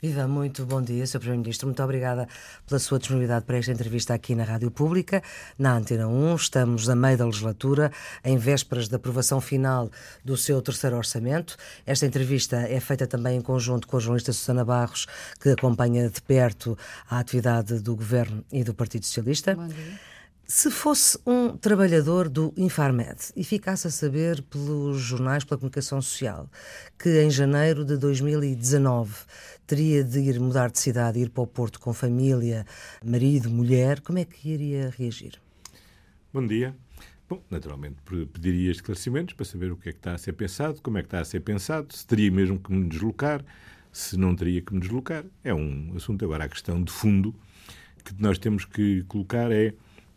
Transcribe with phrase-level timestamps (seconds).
[0.00, 1.18] Viva, muito bom dia, Sr.
[1.18, 1.66] Primeiro-Ministro.
[1.66, 2.28] Muito obrigada
[2.64, 5.20] pela sua disponibilidade para esta entrevista aqui na Rádio Pública,
[5.58, 6.36] na Antena 1.
[6.36, 7.90] Estamos a meio da legislatura,
[8.22, 9.90] em vésperas da aprovação final
[10.24, 11.56] do seu terceiro orçamento.
[11.84, 15.08] Esta entrevista é feita também em conjunto com a jornalista Susana Barros,
[15.40, 16.78] que acompanha de perto
[17.10, 19.56] a atividade do Governo e do Partido Socialista.
[19.56, 19.98] Bom dia.
[20.50, 26.48] Se fosse um trabalhador do Infarmed e ficasse a saber pelos jornais, pela comunicação social,
[26.98, 29.12] que em janeiro de 2019
[29.68, 32.64] teria de ir mudar de cidade, ir para o Porto com família,
[33.04, 35.34] marido, mulher, como é que iria reagir?
[36.32, 36.74] Bom dia.
[37.28, 37.96] Bom, naturalmente
[38.32, 41.08] pediria esclarecimentos para saber o que é que está a ser pensado, como é que
[41.08, 43.44] está a ser pensado, se teria mesmo que me deslocar,
[43.92, 45.26] se não teria que me deslocar.
[45.44, 46.24] É um assunto.
[46.24, 47.34] Agora, a questão de fundo
[48.02, 49.74] que nós temos que colocar é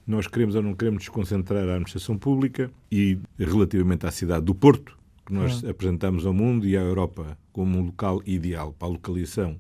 [0.08, 4.98] nós queremos ou não queremos desconcentrar a administração pública e, relativamente à cidade do Porto,
[5.32, 9.58] que nós apresentamos ao mundo e à Europa como um local ideal para a localização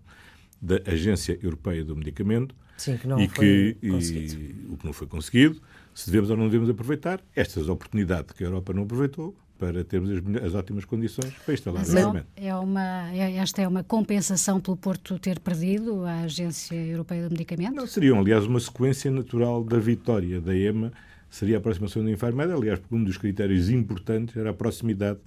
[0.61, 4.91] da Agência Europeia do Medicamento, Sim, que não e foi que e, o que não
[4.93, 5.61] foi conseguido,
[5.95, 10.09] se devemos ou não devemos aproveitar estas oportunidades que a Europa não aproveitou para termos
[10.09, 12.27] as, as ótimas condições para instalar Mas o é, medicamento.
[12.35, 17.31] é uma, é- esta é uma compensação pelo Porto ter perdido a Agência Europeia do
[17.31, 17.75] Medicamento?
[17.75, 20.91] Não, seriam, aliás, uma sequência natural da vitória da EMA,
[21.29, 25.19] seria a aproximação da Infarmed, aliás, porque um dos critérios importantes era a proximidade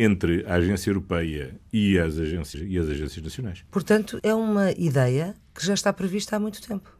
[0.00, 3.64] entre a Agência Europeia e as agências, e as agências nacionais.
[3.70, 6.90] Portanto, é uma ideia que já está prevista há muito tempo.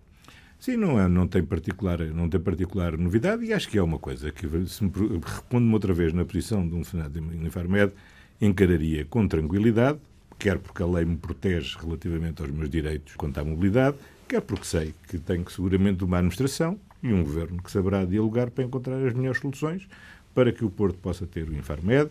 [0.58, 3.98] Sim, não, é, não, tem particular, não tem particular novidade e acho que é uma
[3.98, 4.92] coisa que, se me
[5.24, 7.94] repondo-me outra vez na posição de um funcionário da Infarmed,
[8.38, 9.98] encararia com tranquilidade,
[10.38, 13.96] quer porque a lei me protege relativamente aos meus direitos quanto à mobilidade,
[14.28, 18.62] quer porque sei que tenho seguramente uma administração e um governo que saberá dialogar para
[18.62, 19.88] encontrar as melhores soluções
[20.34, 22.10] para que o Porto possa ter o Infarmed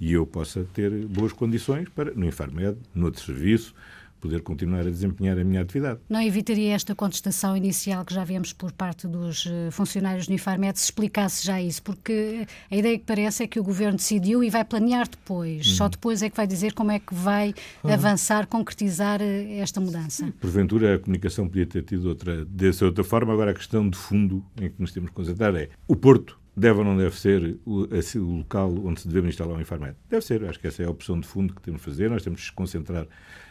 [0.00, 3.74] e eu possa ter boas condições para, no Infarmed, no outro serviço,
[4.20, 6.00] poder continuar a desempenhar a minha atividade.
[6.08, 10.78] Não evitaria esta contestação inicial que já vemos por parte dos eh, funcionários do Infarmed
[10.78, 11.82] se explicasse já isso?
[11.82, 15.66] Porque a ideia que parece é que o Governo decidiu e vai planear depois.
[15.68, 17.54] Só depois é que vai dizer como é que vai
[17.84, 20.32] avançar, concretizar eh, esta mudança.
[20.40, 23.32] Porventura a comunicação podia ter tido outra, dessa outra forma.
[23.32, 26.78] Agora a questão de fundo em que nos temos que concentrar é o Porto deve
[26.80, 29.96] ou não deve ser o, o local onde se devemos instalar um Infarmed?
[30.08, 30.44] Deve ser.
[30.44, 32.10] Acho que essa é a opção de fundo que temos de fazer.
[32.10, 33.06] Nós temos que concentrar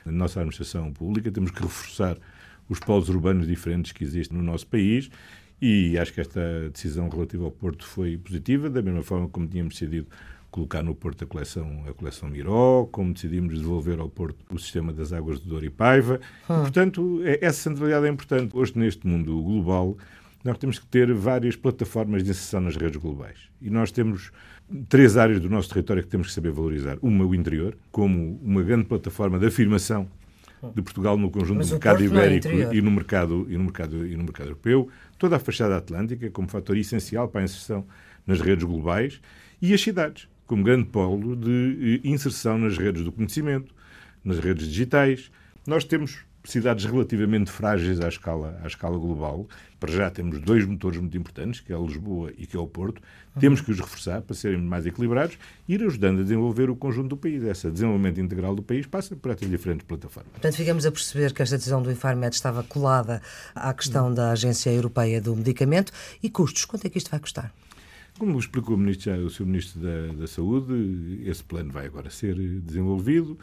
[0.06, 2.18] na nossa administração pública, temos que reforçar
[2.70, 5.10] os polos urbanos diferentes que existem no nosso país
[5.62, 9.74] e acho que esta decisão relativa ao Porto foi positiva, da mesma forma como tínhamos
[9.74, 10.08] decidido
[10.52, 14.94] colocar no Porto a coleção, a coleção Miró, como decidimos devolver ao Porto o sistema
[14.94, 16.20] das águas de Douro e Paiva.
[16.44, 18.56] E, portanto, é- essa centralidade é importante.
[18.56, 19.98] Hoje, neste mundo global,
[20.44, 23.38] nós temos que ter várias plataformas de inserção nas redes globais.
[23.62, 24.32] E nós temos
[24.90, 26.98] três áreas do nosso território que temos que saber valorizar.
[27.02, 30.10] Uma, o interior, como uma grande plataforma de afirmação
[30.76, 32.76] de Portugal no conjunto Mas do mercado é ibérico interior.
[32.76, 36.48] e no mercado e no mercado e no mercado europeu, toda a fachada atlântica como
[36.48, 37.86] fator essencial para a inserção
[38.26, 39.22] nas redes globais
[39.62, 43.74] e as cidades como grande polo de eh, inserção nas redes do conhecimento,
[44.24, 45.30] nas redes digitais.
[45.68, 46.20] Nós temos
[46.52, 49.48] cidades relativamente frágeis à escala, à escala global.
[49.80, 53.02] Para já temos dois motores muito importantes, que é Lisboa e que é o Porto.
[53.40, 55.38] Temos que os reforçar para serem mais equilibrados
[55.68, 57.44] e ir ajudando a desenvolver o conjunto do país.
[57.44, 60.32] Esse desenvolvimento integral do país passa por estas diferentes plataformas.
[60.32, 63.22] Portanto, ficamos a perceber que esta decisão do Infarmed estava colada
[63.54, 65.92] à questão da Agência Europeia do Medicamento
[66.24, 66.66] e custos.
[66.66, 67.54] Quanto é que isto vai custar?
[68.18, 69.46] Como explicou o, ministro, o Sr.
[69.46, 73.38] Ministro da, da Saúde, esse plano vai agora ser desenvolvido.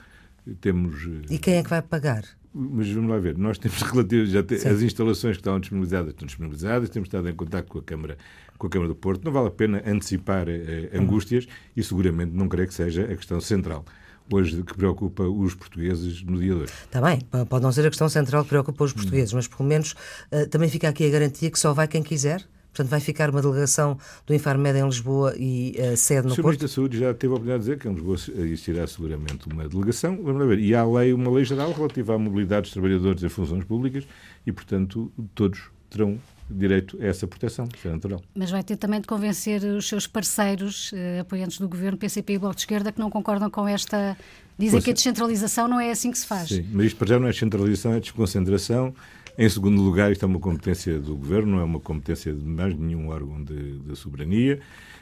[0.60, 0.96] Temos.
[1.30, 2.24] E quem é que vai pagar?
[2.54, 6.26] Mas vamos lá ver, nós temos relativo, já te- as instalações que estão disponibilizadas estão
[6.26, 8.16] disponibilizadas, temos estado em contato com a Câmara,
[8.56, 12.48] com a Câmara do Porto, não vale a pena antecipar eh, angústias e seguramente não
[12.48, 13.84] creio que seja a questão central
[14.32, 16.72] hoje que preocupa os portugueses no dia de hoje.
[16.84, 19.94] Está bem, pode não ser a questão central que preocupa os portugueses, mas pelo menos
[20.30, 22.42] eh, também fica aqui a garantia que só vai quem quiser.
[22.74, 23.96] Portanto, vai ficar uma delegação
[24.26, 26.42] do Infarmed em Lisboa e eh, sede O no Sr.
[26.42, 26.46] Porto?
[26.46, 29.68] Ministro da Saúde já teve a oportunidade de dizer que em Lisboa existirá seguramente uma
[29.68, 30.18] delegação.
[30.20, 30.58] Vamos lá ver.
[30.58, 34.04] E há lei, uma lei geral relativa à mobilidade dos trabalhadores em funções públicas
[34.44, 36.18] e, portanto, todos terão
[36.50, 37.68] direito a essa proteção.
[37.72, 38.20] Isso é natural.
[38.34, 42.38] Mas vai ter também de convencer os seus parceiros, eh, apoiantes do Governo, PCP e
[42.38, 44.16] Bloco de Esquerda, que não concordam com esta...
[44.58, 44.94] Dizem Pois que a é.
[44.94, 46.48] descentralização não é assim que se faz.
[46.48, 48.94] Sim, mas isto para já não é descentralização, é desconcentração.
[49.36, 52.78] Em segundo lugar, isto é uma competência do Governo, não é uma competência de mais
[52.78, 54.60] nenhum órgão de, de soberania.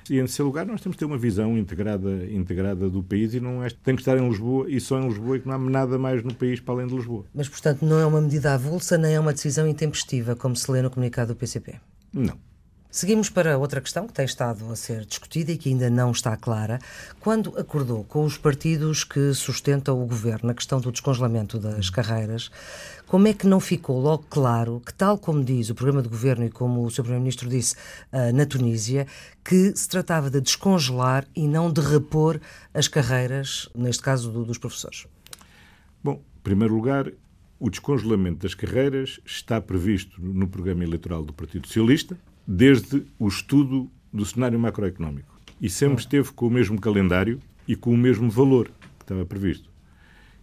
[0.08, 3.40] E, em terceiro lugar, nós temos que ter uma visão integrada, integrada do país e
[3.40, 5.58] não é, tem que estar em Lisboa e só em Lisboa e que não há
[5.58, 7.26] nada mais no país para além de Lisboa.
[7.34, 10.80] Mas, portanto, não é uma medida avulsa nem é uma decisão intempestiva, como se lê
[10.80, 11.74] no comunicado do PCP.
[12.12, 12.51] Não.
[12.94, 16.36] Seguimos para outra questão que tem estado a ser discutida e que ainda não está
[16.36, 16.78] clara.
[17.20, 22.50] Quando acordou com os partidos que sustentam o governo na questão do descongelamento das carreiras,
[23.06, 26.44] como é que não ficou logo claro que, tal como diz o programa de governo
[26.44, 26.96] e como o Sr.
[26.96, 27.76] Primeiro-Ministro disse
[28.12, 29.06] uh, na Tunísia,
[29.42, 32.38] que se tratava de descongelar e não de repor
[32.74, 35.06] as carreiras, neste caso do, dos professores?
[36.04, 37.10] Bom, em primeiro lugar,
[37.58, 43.90] o descongelamento das carreiras está previsto no programa eleitoral do Partido Socialista desde o estudo
[44.12, 45.40] do cenário macroeconómico.
[45.60, 49.70] E sempre esteve com o mesmo calendário e com o mesmo valor que estava previsto.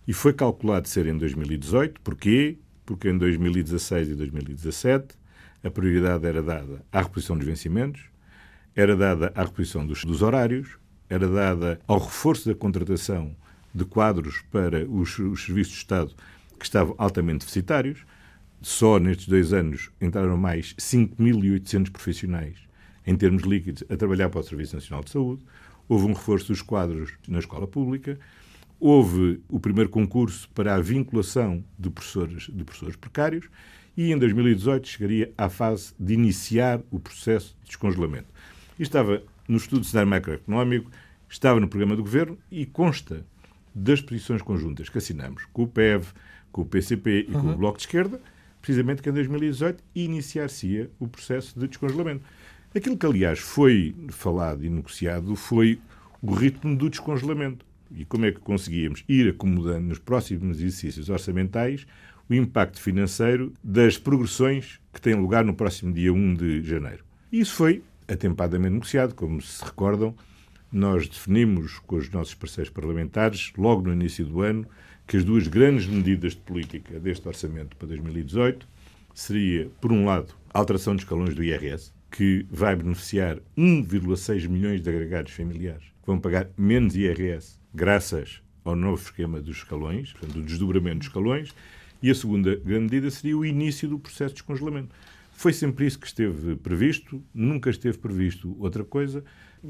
[0.07, 2.01] E foi calculado ser em 2018.
[2.01, 2.57] Porquê?
[2.85, 5.19] Porque em 2016 e 2017
[5.63, 8.01] a prioridade era dada à reposição dos vencimentos,
[8.75, 10.77] era dada à reposição dos, dos horários,
[11.09, 13.35] era dada ao reforço da contratação
[13.73, 16.13] de quadros para os, os serviços de Estado
[16.57, 18.05] que estavam altamente deficitários,
[18.61, 22.57] só nestes dois anos entraram mais 5.800 profissionais,
[23.05, 25.43] em termos líquidos, a trabalhar para o Serviço Nacional de Saúde.
[25.87, 28.19] Houve um reforço dos quadros na escola pública.
[28.79, 33.49] Houve o primeiro concurso para a vinculação de professores, de professores precários.
[33.97, 38.27] E em 2018 chegaria à fase de iniciar o processo de descongelamento.
[38.77, 40.91] E estava no estudo de cenário macroeconómico,
[41.29, 43.25] estava no programa do governo e consta
[43.73, 46.07] das posições conjuntas que assinamos com o PEV,
[46.51, 47.41] com o PCP e uhum.
[47.41, 47.57] com o uhum.
[47.57, 48.21] Bloco de Esquerda,
[48.61, 52.23] precisamente que em 2018 iniciar-se-ia o processo de descongelamento.
[52.75, 55.79] Aquilo que, aliás, foi falado e negociado foi
[56.21, 57.65] o ritmo do descongelamento.
[57.95, 61.87] E como é que conseguíamos ir acomodando nos próximos exercícios orçamentais
[62.29, 67.03] o impacto financeiro das progressões que têm lugar no próximo dia 1 de janeiro.
[67.31, 69.15] E isso foi atempadamente negociado.
[69.15, 70.15] Como se recordam,
[70.71, 74.67] nós definimos com os nossos parceiros parlamentares, logo no início do ano,
[75.09, 78.67] que as duas grandes medidas de política deste orçamento para 2018
[79.11, 84.83] seria, por um lado, a alteração dos escalões do IRS, que vai beneficiar 1,6 milhões
[84.83, 90.41] de agregados familiares, que vão pagar menos IRS graças ao novo esquema dos escalões, portanto,
[90.41, 91.55] o desdobramento dos escalões,
[92.03, 94.95] e a segunda grande medida seria o início do processo de descongelamento.
[95.31, 99.23] Foi sempre isso que esteve previsto, nunca esteve previsto outra coisa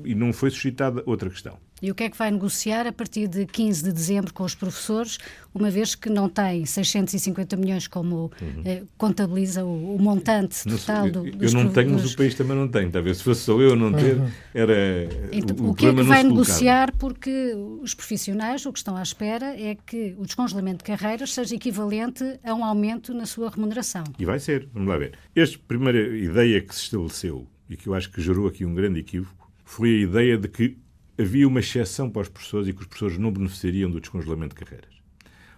[0.04, 1.58] e não foi suscitada outra questão.
[1.82, 4.56] E o que é que vai negociar a partir de 15 de dezembro com os
[4.56, 5.18] professores,
[5.54, 8.62] uma vez que não tem 650 milhões como uhum.
[8.66, 12.36] eh, contabiliza o, o montante total do, eu, dos Eu não tenho, mas o país
[12.36, 12.90] também não tem.
[12.92, 14.30] Talvez se fosse só eu não ter, uhum.
[14.54, 15.10] era.
[15.32, 16.94] Então, o, o, que é que vai negociar?
[16.98, 21.56] Porque os profissionais o que estão à espera é que o descongelamento de carreiras seja
[21.56, 24.04] equivalente a um aumento na sua remuneração.
[24.18, 25.14] E vai ser, vamos lá ver.
[25.36, 29.00] Esta primeira ideia que se estabeleceu e que eu acho que gerou aqui um grande
[29.00, 30.78] equívoco foi a ideia de que
[31.20, 34.64] havia uma exceção para os professores e que os professores não beneficiariam do descongelamento de
[34.64, 34.94] carreiras.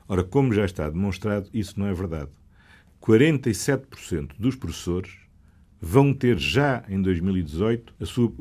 [0.08, 2.30] Ora, como já está demonstrado, isso não é verdade.
[3.02, 5.12] 47% dos professores
[5.80, 8.32] vão ter já em 2018 a sua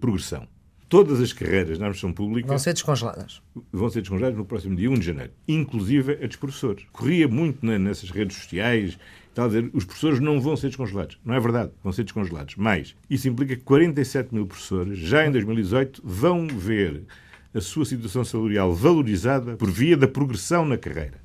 [0.00, 0.46] progressão.
[0.88, 3.42] Todas as carreiras na administração pública vão ser descongeladas.
[3.72, 6.86] Vão ser descongeladas no próximo dia 1 de janeiro, inclusive a dos professores.
[6.92, 8.96] Corria muito nessas redes sociais
[9.36, 11.18] Está a dizer, os professores não vão ser descongelados.
[11.22, 12.54] Não é verdade, vão ser descongelados.
[12.56, 17.02] Mas isso implica que 47 mil professores, já em 2018, vão ver
[17.52, 21.20] a sua situação salarial valorizada por via da progressão na carreira.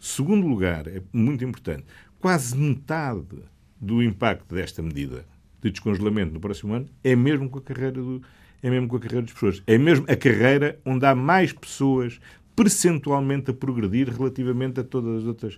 [0.00, 1.84] Segundo lugar, é muito importante,
[2.18, 3.38] quase metade
[3.80, 5.24] do impacto desta medida
[5.62, 8.20] de descongelamento no próximo ano é mesmo com a carreira do,
[8.64, 9.62] é mesmo com a carreira dos professores.
[9.64, 12.18] É mesmo a carreira onde há mais pessoas
[12.56, 15.56] percentualmente a progredir relativamente a todas as outras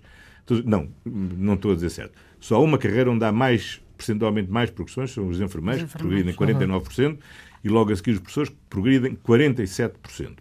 [0.64, 2.12] não, não estou a dizer certo.
[2.40, 6.32] Só uma carreira onde há mais, percentualmente mais progressões, são os enfermeiros, os enfermeiros.
[6.32, 7.18] que progridem 49%, uhum.
[7.64, 9.92] e logo a seguir os professores, que progridem 47%.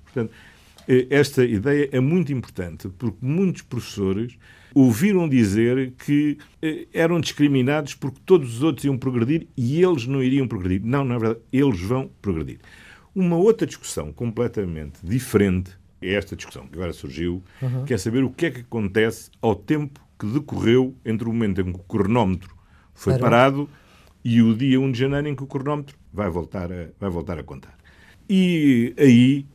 [0.04, 0.32] Portanto,
[0.88, 4.38] eh, esta ideia é muito importante, porque muitos professores
[4.74, 10.22] ouviram dizer que eh, eram discriminados porque todos os outros iam progredir e eles não
[10.22, 10.82] iriam progredir.
[10.84, 11.42] Não, não é verdade.
[11.52, 12.60] Eles vão progredir.
[13.16, 17.86] Uma outra discussão completamente diferente é esta discussão que agora surgiu, uhum.
[17.86, 21.62] que é saber o que é que acontece ao tempo que decorreu entre o momento
[21.62, 22.56] em que o cronómetro
[22.94, 23.24] foi Parou.
[23.24, 23.70] parado
[24.24, 27.38] e o dia 1 de janeiro em que o cronómetro vai voltar a, vai voltar
[27.38, 27.78] a contar.
[28.28, 29.46] E aí,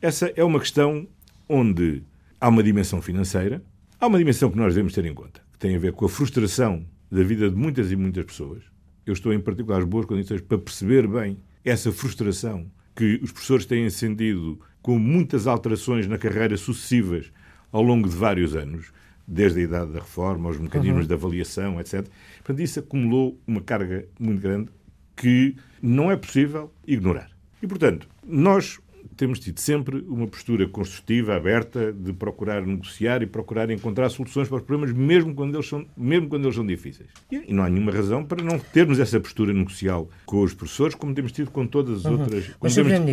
[0.00, 1.08] essa é uma questão
[1.48, 2.02] onde
[2.40, 3.62] há uma dimensão financeira,
[3.98, 6.08] há uma dimensão que nós devemos ter em conta, que tem a ver com a
[6.08, 8.62] frustração da vida de muitas e muitas pessoas.
[9.04, 13.66] Eu estou, em particular, às boas condições para perceber bem essa frustração que os professores
[13.66, 17.32] têm sentido com muitas alterações na carreira sucessivas
[17.70, 18.92] ao longo de vários anos,
[19.32, 21.06] desde a idade da reforma, aos mecanismos uhum.
[21.06, 22.06] de avaliação, etc.
[22.36, 24.68] Portanto, isso acumulou uma carga muito grande
[25.16, 27.30] que não é possível ignorar.
[27.62, 28.78] E, portanto, nós
[29.16, 34.58] temos tido sempre uma postura construtiva, aberta, de procurar negociar e procurar encontrar soluções para
[34.58, 37.08] os problemas, mesmo quando eles são, mesmo quando eles são difíceis.
[37.30, 41.14] E não há nenhuma razão para não termos essa postura negocial com os professores, como
[41.14, 42.20] temos tido com todas as uhum.
[42.20, 42.50] outras,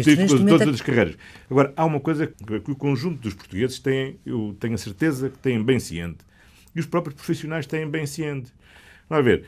[0.06, 1.18] temos tido com todas é as carreiras.
[1.50, 5.38] Agora, há uma coisa que o conjunto dos portugueses têm, eu tenho a certeza que
[5.38, 6.20] têm bem ciente,
[6.75, 8.51] e os próprios profissionais têm bem ciente.
[9.10, 9.46] Vamos ver,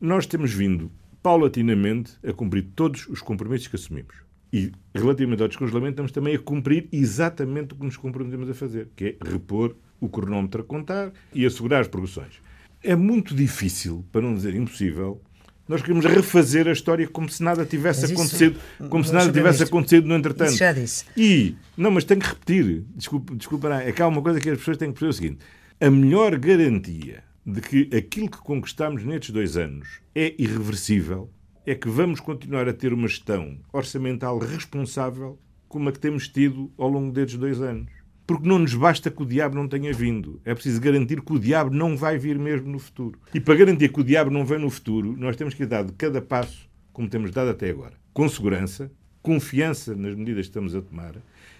[0.00, 0.90] nós temos vindo
[1.22, 4.25] paulatinamente a cumprir todos os compromissos que assumimos.
[4.56, 8.88] E, relativamente ao descongelamento, estamos também a cumprir exatamente o que nos comprometemos a fazer,
[8.96, 12.40] que é repor o cronómetro a contar e assegurar as progressões.
[12.82, 15.20] É muito difícil, para não dizer impossível,
[15.68, 18.58] nós queremos refazer a história como se nada tivesse isso, acontecido,
[18.88, 19.68] como se nada tivesse isto.
[19.68, 20.48] acontecido no entretanto.
[20.48, 21.04] Isso já disse.
[21.14, 24.56] E, não, mas tenho que repetir, desculpa, desculpa, é que há uma coisa que as
[24.56, 25.38] pessoas têm que perceber o seguinte:
[25.78, 31.30] a melhor garantia de que aquilo que conquistamos nestes dois anos é irreversível
[31.66, 35.36] é que vamos continuar a ter uma gestão orçamental responsável
[35.68, 37.90] como a que temos tido ao longo destes dois anos.
[38.24, 40.40] Porque não nos basta que o diabo não tenha vindo.
[40.44, 43.18] É preciso garantir que o diabo não vai vir mesmo no futuro.
[43.34, 45.92] E para garantir que o diabo não vem no futuro, nós temos que dar de
[45.94, 48.88] cada passo, como temos dado até agora, com segurança,
[49.20, 51.16] confiança nas medidas que estamos a tomar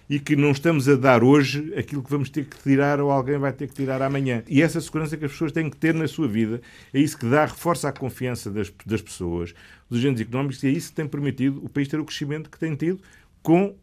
[0.09, 3.37] e que não estamos a dar hoje aquilo que vamos ter que tirar ou alguém
[3.37, 4.43] vai ter que tirar amanhã.
[4.47, 6.61] E essa segurança que as pessoas têm que ter na sua vida
[6.93, 9.53] é isso que dá, reforça a confiança das, das pessoas,
[9.89, 12.57] dos agentes económicos, e é isso que tem permitido o país ter o crescimento que
[12.57, 13.01] tem tido
[13.41, 13.75] com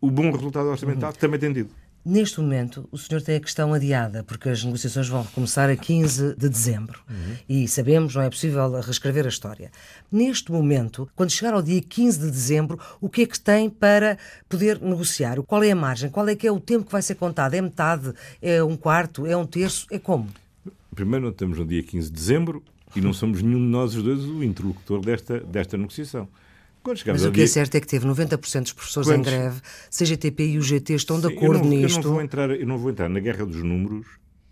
[0.00, 1.70] o bom resultado orçamental que também tem tido.
[2.04, 6.34] Neste momento, o senhor tem a questão adiada, porque as negociações vão recomeçar a 15
[6.36, 7.00] de dezembro.
[7.08, 7.36] Uhum.
[7.48, 9.70] E sabemos, não é possível reescrever a história.
[10.10, 14.16] Neste momento, quando chegar ao dia 15 de dezembro, o que é que tem para
[14.48, 15.42] poder negociar?
[15.42, 16.08] Qual é a margem?
[16.08, 17.54] Qual é que é o tempo que vai ser contado?
[17.54, 18.14] É metade?
[18.40, 19.26] É um quarto?
[19.26, 19.86] É um terço?
[19.90, 20.28] É como?
[20.94, 22.62] Primeiro, não estamos no dia 15 de dezembro
[22.96, 26.28] e não somos nenhum de nós os dois o interlocutor desta, desta negociação.
[27.06, 29.32] Mas o que é certo é que teve 90% dos professores Quantos...
[29.32, 31.98] em greve, CGTP e UGT estão Sim, de acordo eu não, nisto.
[31.98, 34.06] Eu não, vou entrar, eu não vou entrar na guerra dos números.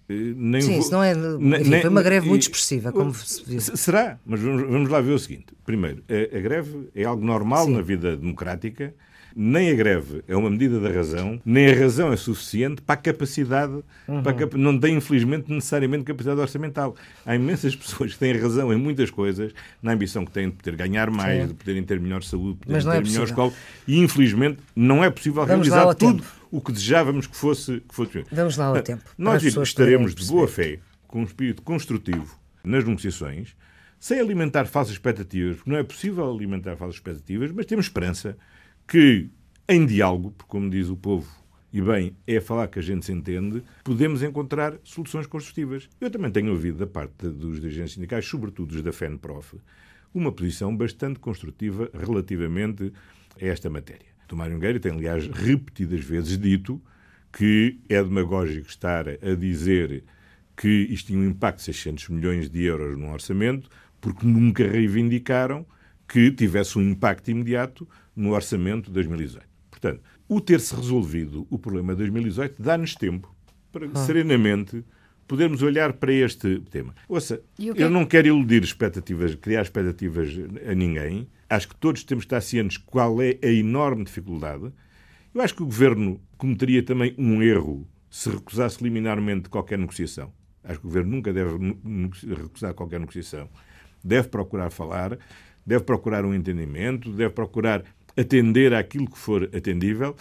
[0.08, 0.80] Eh, nem Sim, vou...
[0.80, 1.12] isso não é.
[1.12, 3.60] Enfim, nem, foi uma greve muito expressiva, como se viu.
[3.60, 5.46] Será, mas vamos, vamos, lá ver o seguinte.
[5.64, 7.72] Primeiro, a, a greve é algo normal Sim.
[7.74, 8.94] na vida democrática
[9.38, 12.96] nem a greve é uma medida da razão, nem a razão é suficiente para a
[12.96, 14.22] capacidade, uhum.
[14.22, 16.96] para a, não tem infelizmente necessariamente capacidade orçamental.
[17.24, 19.52] Há imensas pessoas que têm razão em muitas coisas,
[19.82, 21.48] na ambição que têm de poder ganhar mais, Sim.
[21.48, 23.52] de poderem ter melhor saúde, de poderem ter é melhor escola,
[23.86, 26.34] e infelizmente não é possível Vamos realizar tudo tempo.
[26.50, 28.24] o que desejávamos que fosse, que fosse.
[28.32, 29.04] Vamos lá ao tempo.
[29.18, 33.54] Nós estaremos de boa fé, com um espírito construtivo nas negociações,
[34.00, 38.36] sem alimentar falsas expectativas, porque não é possível alimentar falsas expectativas, mas temos esperança
[38.86, 39.28] que,
[39.68, 41.28] em diálogo, porque, como diz o povo,
[41.72, 45.88] e bem, é falar que a gente se entende, podemos encontrar soluções construtivas.
[46.00, 49.56] Eu também tenho ouvido da parte dos dirigentes sindicais, sobretudo os da FENPROF,
[50.14, 52.92] uma posição bastante construtiva relativamente
[53.40, 54.06] a esta matéria.
[54.26, 56.80] Tomário Nogueira tem, aliás, repetidas vezes dito
[57.32, 60.02] que é demagógico estar a dizer
[60.56, 63.68] que isto tinha um impacto de 600 milhões de euros no orçamento,
[64.00, 65.66] porque nunca reivindicaram
[66.08, 67.86] que tivesse um impacto imediato
[68.16, 69.46] no orçamento de 2018.
[69.70, 73.34] Portanto, o ter-se resolvido o problema de 2018 dá-nos tempo
[73.70, 74.06] para ah.
[74.06, 74.82] serenamente
[75.28, 76.94] podermos olhar para este tema.
[77.08, 80.30] Ouça, eu não quero iludir expectativas, criar expectativas
[80.66, 81.28] a ninguém.
[81.48, 84.72] Acho que todos temos de estar cientes qual é a enorme dificuldade.
[85.34, 90.32] Eu acho que o Governo cometeria também um erro se recusasse liminarmente qualquer negociação.
[90.64, 91.58] Acho que o Governo nunca deve
[92.34, 93.48] recusar qualquer negociação.
[94.02, 95.18] Deve procurar falar,
[95.64, 97.84] deve procurar um entendimento, deve procurar
[98.16, 100.16] atender àquilo que for atendível,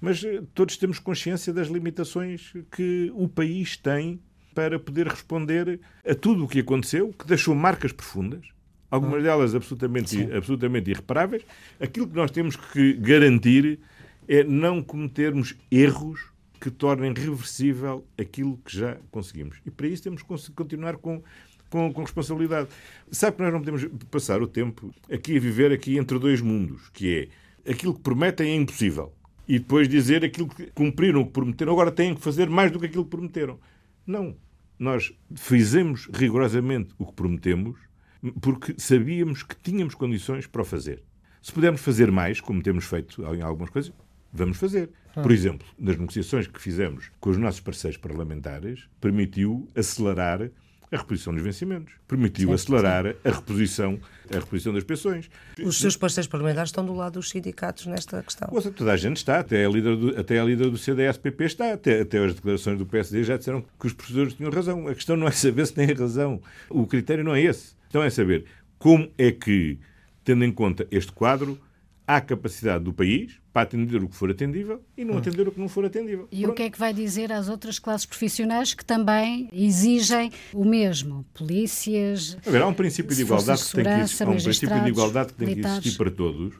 [0.00, 4.20] mas eh, todos temos consciência das limitações que o país tem
[4.54, 8.46] para poder responder a tudo o que aconteceu, que deixou marcas profundas,
[8.90, 11.44] algumas delas absolutamente, absolutamente irreparáveis.
[11.80, 13.78] Aquilo que nós temos que garantir
[14.26, 16.20] é não cometermos erros
[16.60, 19.58] que tornem reversível aquilo que já conseguimos.
[19.64, 21.22] E para isso temos que continuar com
[21.70, 22.68] com, com, responsabilidade.
[23.10, 26.88] Sabe que nós não podemos passar o tempo aqui a viver aqui entre dois mundos,
[26.90, 27.30] que
[27.66, 29.12] é aquilo que prometem é impossível
[29.48, 32.78] e depois dizer aquilo que cumpriram, o que prometeram, agora têm que fazer mais do
[32.78, 33.58] que aquilo que prometeram.
[34.06, 34.36] Não.
[34.78, 37.78] Nós fizemos rigorosamente o que prometemos
[38.40, 41.02] porque sabíamos que tínhamos condições para o fazer.
[41.40, 43.92] Se pudermos fazer mais, como temos feito em algumas coisas,
[44.32, 44.90] vamos fazer.
[45.14, 50.50] Por exemplo, nas negociações que fizemos com os nossos parceiros parlamentares, permitiu acelerar
[50.90, 51.94] a reposição dos vencimentos.
[52.06, 53.98] Permitiu acelerar a reposição,
[54.30, 55.30] a reposição das pensões.
[55.62, 58.48] Os seus parceiros parlamentares estão do lado dos sindicatos nesta questão.
[58.50, 61.72] Ouça, toda a gente está, até a líder do, até a líder do CDS-PP está,
[61.72, 64.88] até, até as declarações do PSD já disseram que os professores tinham razão.
[64.88, 66.40] A questão não é saber se têm razão.
[66.70, 67.74] O critério não é esse.
[67.80, 68.44] A questão é saber
[68.78, 69.78] como é que,
[70.24, 71.58] tendo em conta este quadro,
[72.08, 75.60] à capacidade do país para atender o que for atendível e não atender o que
[75.60, 76.26] não for atendível.
[76.32, 76.52] E Pronto.
[76.52, 81.26] o que é que vai dizer às outras classes profissionais que também exigem o mesmo?
[81.34, 82.38] Polícias.
[82.46, 84.88] A ver, há um princípio de igualdade que tem que existir, há um princípio de
[84.88, 86.54] igualdade que tem que existir para todos,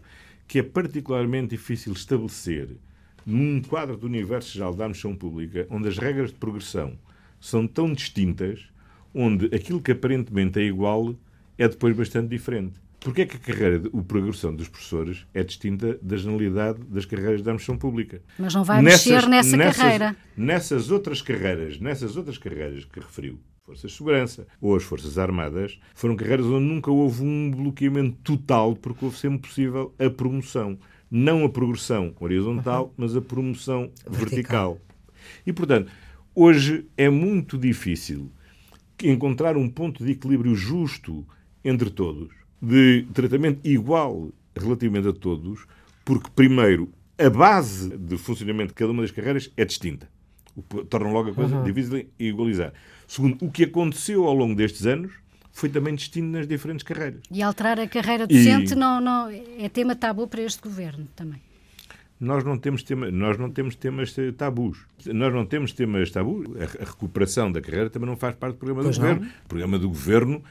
[0.46, 2.76] que é particularmente difícil estabelecer
[3.24, 6.98] num quadro do universo geral da administração pública, onde as regras de progressão
[7.40, 8.66] são tão distintas,
[9.14, 11.14] onde aquilo que aparentemente é igual
[11.56, 12.74] é depois bastante diferente.
[13.00, 17.42] Porquê é que a carreira, a progressão dos professores é distinta da generalidade das carreiras
[17.42, 18.20] da administração pública?
[18.38, 20.16] Mas não vai nessas, mexer nessa nessas, carreira.
[20.36, 25.78] Nessas outras carreiras, nessas outras carreiras que referiu, Forças de Segurança ou as Forças Armadas,
[25.94, 30.78] foram carreiras onde nunca houve um bloqueamento total, porque houve sempre possível a promoção.
[31.10, 32.92] Não a progressão horizontal, uhum.
[32.96, 34.74] mas a promoção vertical.
[34.74, 34.80] vertical.
[35.46, 35.90] E, portanto,
[36.34, 38.30] hoje é muito difícil
[39.02, 41.24] encontrar um ponto de equilíbrio justo
[41.64, 45.66] entre todos de tratamento igual relativamente a todos,
[46.04, 50.08] porque, primeiro, a base de funcionamento de cada uma das carreiras é distinta.
[50.56, 51.64] O que torna logo a coisa uhum.
[51.64, 52.72] difícil de igualizar.
[53.06, 55.12] Segundo, o que aconteceu ao longo destes anos
[55.52, 57.20] foi também distinto nas diferentes carreiras.
[57.30, 58.76] E alterar a carreira docente e...
[58.76, 61.40] não, não, é tema tabu para este governo também.
[62.20, 64.78] Nós não temos tema, nós não temos temas tabus.
[65.06, 66.46] Nós não temos temas tabus.
[66.56, 69.14] A, recuperação da carreira também não faz parte do programa pois do não.
[69.14, 69.32] governo.
[69.44, 70.42] O programa do governo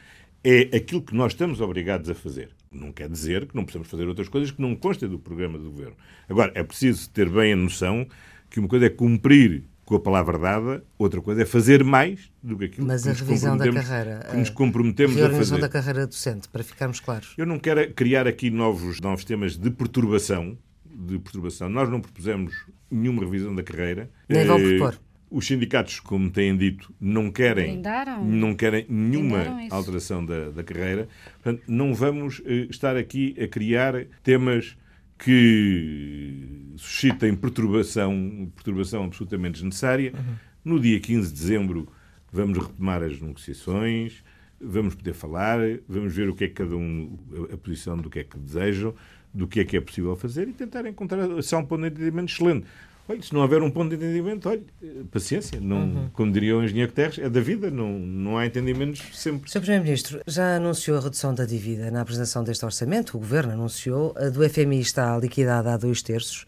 [0.44, 2.50] é aquilo que nós estamos obrigados a fazer.
[2.72, 5.72] Não quer dizer que não possamos fazer outras coisas que não constem do programa do
[5.72, 5.96] governo.
[6.30, 8.08] Agora, é preciso ter bem a noção
[8.50, 12.58] que uma coisa é cumprir com a palavra dada, outra coisa é fazer mais do
[12.58, 15.34] que aquilo Mas que a revisão da carreira, que nos comprometemos a, a fazer.
[15.34, 17.34] A revisão da carreira docente, para ficarmos claros.
[17.38, 21.70] Eu não quero criar aqui novos, novos temas de perturbação, de perturbação.
[21.70, 22.54] Nós não propusemos
[22.92, 24.10] nenhuma revisão da carreira.
[24.28, 25.00] Nem vão eh, propor.
[25.30, 27.82] Os sindicatos, como têm dito, não querem,
[28.24, 31.10] não querem nenhuma alteração da, da carreira.
[31.42, 34.78] Portanto, não vamos uh, estar aqui a criar temas
[35.18, 40.14] que suscitem perturbação, perturbação absolutamente desnecessária.
[40.16, 40.36] Uhum.
[40.64, 41.88] No dia 15 de dezembro
[42.32, 44.24] vamos retomar as negociações,
[44.60, 47.18] vamos poder falar, vamos ver o que é que cada um,
[47.52, 48.94] a posição do que é que desejam,
[49.34, 51.88] do que é que é possível fazer e tentar encontrar se há um ponto de
[51.88, 52.68] entendimento excelente.
[53.10, 54.62] Olha, se não houver um ponto de entendimento, olha,
[55.10, 55.62] paciência.
[55.62, 56.10] Não, uhum.
[56.12, 59.50] Como diria o engenheiro Guterres, é da vida, não, não há entendimentos sempre.
[59.50, 59.62] Sr.
[59.62, 64.30] Primeiro-Ministro, já anunciou a redução da dívida na apresentação deste orçamento, o Governo anunciou, a
[64.30, 66.46] do FMI está liquidada a dois terços.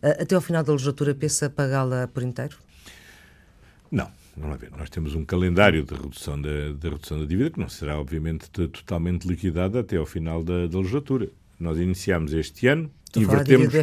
[0.00, 2.56] Até ao final da legislatura, pensa pagá-la por inteiro?
[3.90, 4.08] Não.
[4.36, 7.58] Vamos lá ver, nós temos um calendário de redução da, de redução da dívida que
[7.58, 11.28] não será, obviamente, totalmente liquidada até ao final da, da legislatura.
[11.58, 13.74] Nós iniciamos este ano invertemos,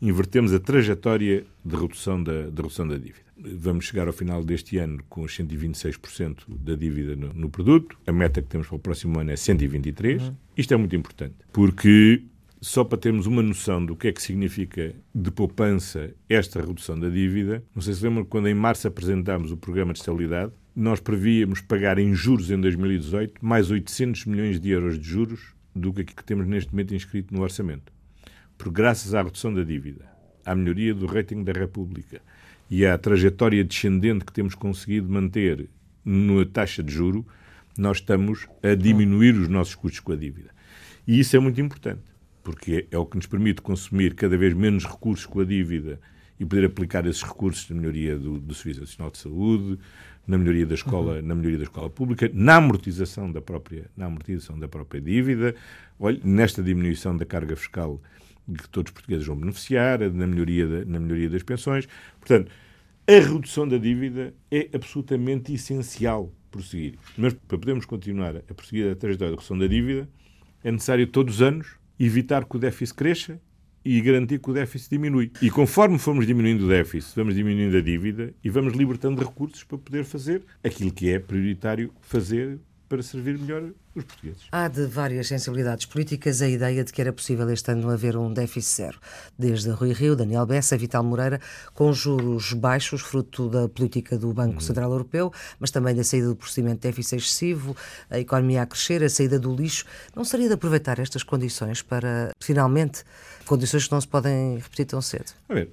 [0.00, 3.20] invertemos a trajetória de redução da, de redução da dívida.
[3.36, 7.98] Vamos chegar ao final deste ano com os 126% da dívida no, no, produto.
[8.06, 10.20] A meta que temos para o próximo ano é 123%.
[10.20, 10.36] Uhum.
[10.56, 12.22] Isto é muito importante, porque
[12.60, 17.08] só para termos uma noção do que é que significa de poupança esta redução da
[17.08, 21.60] dívida, não sei se lembram quando em março apresentámos o programa de estabilidade, nós prevíamos
[21.60, 25.40] pagar em juros em 2018 mais 800 milhões de euros de juros
[25.74, 27.92] do que, que temos neste momento inscrito no orçamento
[28.62, 30.04] porque graças à redução da dívida,
[30.46, 32.22] à melhoria do rating da República
[32.70, 35.68] e à trajetória descendente que temos conseguido manter
[36.04, 37.26] na taxa de juro,
[37.76, 40.50] nós estamos a diminuir os nossos custos com a dívida.
[41.08, 42.02] E isso é muito importante,
[42.44, 45.98] porque é o que nos permite consumir cada vez menos recursos com a dívida
[46.38, 49.76] e poder aplicar esses recursos na melhoria do, do Serviço Nacional de Saúde,
[50.24, 51.22] na melhoria da escola, uhum.
[51.22, 55.52] na melhoria da escola pública, na amortização da própria, na amortização da própria dívida,
[55.98, 58.00] olha, nesta diminuição da carga fiscal
[58.46, 61.86] que todos os portugueses vão beneficiar, na melhoria, da, na melhoria das pensões.
[62.18, 62.50] Portanto,
[63.06, 66.94] a redução da dívida é absolutamente essencial prosseguir.
[67.16, 70.08] Mas para podermos continuar a prosseguir a trajetória de redução da dívida,
[70.62, 73.40] é necessário todos os anos evitar que o déficit cresça
[73.84, 75.32] e garantir que o déficit diminui.
[75.40, 79.78] E conforme formos diminuindo o déficit, vamos diminuindo a dívida e vamos libertando recursos para
[79.78, 84.42] poder fazer aquilo que é prioritário fazer para servir melhor os portugueses.
[84.50, 88.32] Há de várias sensibilidades políticas a ideia de que era possível este ano haver um
[88.32, 89.00] déficit zero.
[89.38, 91.40] Desde Rui Rio, Daniel Bessa, Vital Moreira,
[91.74, 94.60] com juros baixos, fruto da política do Banco uhum.
[94.60, 97.76] Central Europeu, mas também da saída do procedimento de déficit excessivo,
[98.10, 99.84] a economia a crescer, a saída do lixo.
[100.14, 103.04] Não seria de aproveitar estas condições para, finalmente,
[103.46, 105.32] condições que não se podem repetir tão cedo?
[105.48, 105.70] A ver,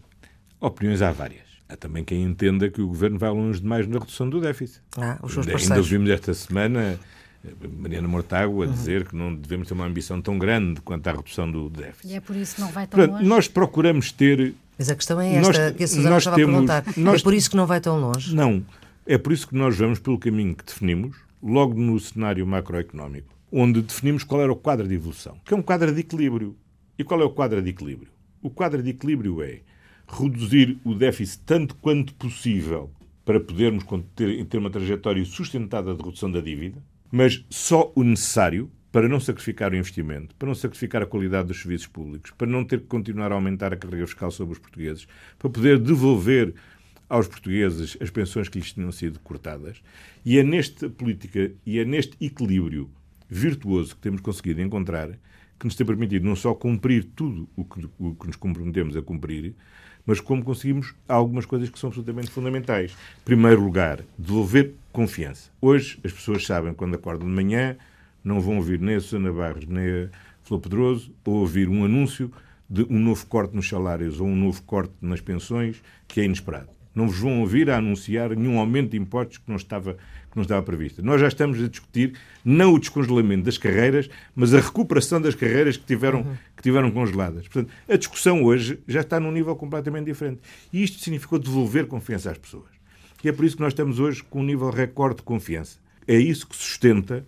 [0.60, 1.49] opiniões há várias.
[1.67, 4.82] Há também quem entenda que o governo vai longe demais na redução do déficit.
[4.97, 5.71] Ah, os seus parceiros.
[5.77, 6.99] Ainda vimos esta semana
[7.78, 8.73] Mariana Mortágua a uhum.
[8.73, 12.12] dizer que não devemos ter uma ambição tão grande quanto à redução do déficit.
[12.12, 13.30] E é por isso que não vai tão Portanto, longe.
[13.30, 14.54] Nós procuramos ter.
[14.78, 17.02] Mas a questão é esta nós, que a Susana estava temos, a perguntar.
[17.02, 18.36] Nós, é por isso que não vai tão longe?
[18.36, 18.65] Não.
[19.06, 23.82] É por isso que nós vamos pelo caminho que definimos, logo no cenário macroeconómico, onde
[23.82, 26.56] definimos qual era o quadro de evolução, que é um quadro de equilíbrio
[26.97, 28.12] E qual é o quadro de equilíbrio?
[28.41, 29.62] O quadro de equilíbrio é
[30.08, 32.91] reduzir o déficit tanto quanto possível
[33.25, 33.84] para podermos
[34.15, 39.19] ter, ter uma trajetória sustentada de redução da dívida, mas só o necessário para não
[39.19, 42.88] sacrificar o investimento, para não sacrificar a qualidade dos serviços públicos, para não ter que
[42.88, 46.54] continuar a aumentar a carga fiscal sobre os portugueses, para poder devolver
[47.08, 49.82] aos portugueses as pensões que lhes tinham sido cortadas.
[50.26, 52.89] E é nesta política e é neste equilíbrio
[53.28, 55.10] virtuoso que temos conseguido encontrar
[55.60, 59.02] que nos tem permitido não só cumprir tudo o que, o que nos comprometemos a
[59.02, 59.54] cumprir,
[60.06, 62.91] mas como conseguimos algumas coisas que são absolutamente fundamentais.
[62.91, 65.52] Em primeiro lugar, devolver confiança.
[65.62, 67.78] Hoje as pessoas sabem quando acordam de manhã
[68.23, 70.10] não vão ouvir nem a Susana Barros nem a
[70.43, 72.32] Flor Pedroso ou ouvir um anúncio
[72.69, 76.69] de um novo corte nos salários ou um novo corte nas pensões que é inesperado.
[76.93, 80.41] Não vos vão ouvir a anunciar nenhum aumento de impostos que não estava, que não
[80.41, 81.04] estava previsto.
[81.04, 85.78] Nós já estamos a discutir não o descongelamento das carreiras, mas a recuperação das carreiras
[85.78, 86.36] que tiveram, uhum.
[86.58, 87.47] que tiveram congeladas.
[87.47, 90.41] Portanto, a discussão hoje já está num nível completamente diferente.
[90.73, 92.78] E isto significou devolver confiança às pessoas.
[93.23, 95.77] E é por isso que nós estamos hoje com um nível recorde de confiança.
[96.08, 97.25] É isso que sustenta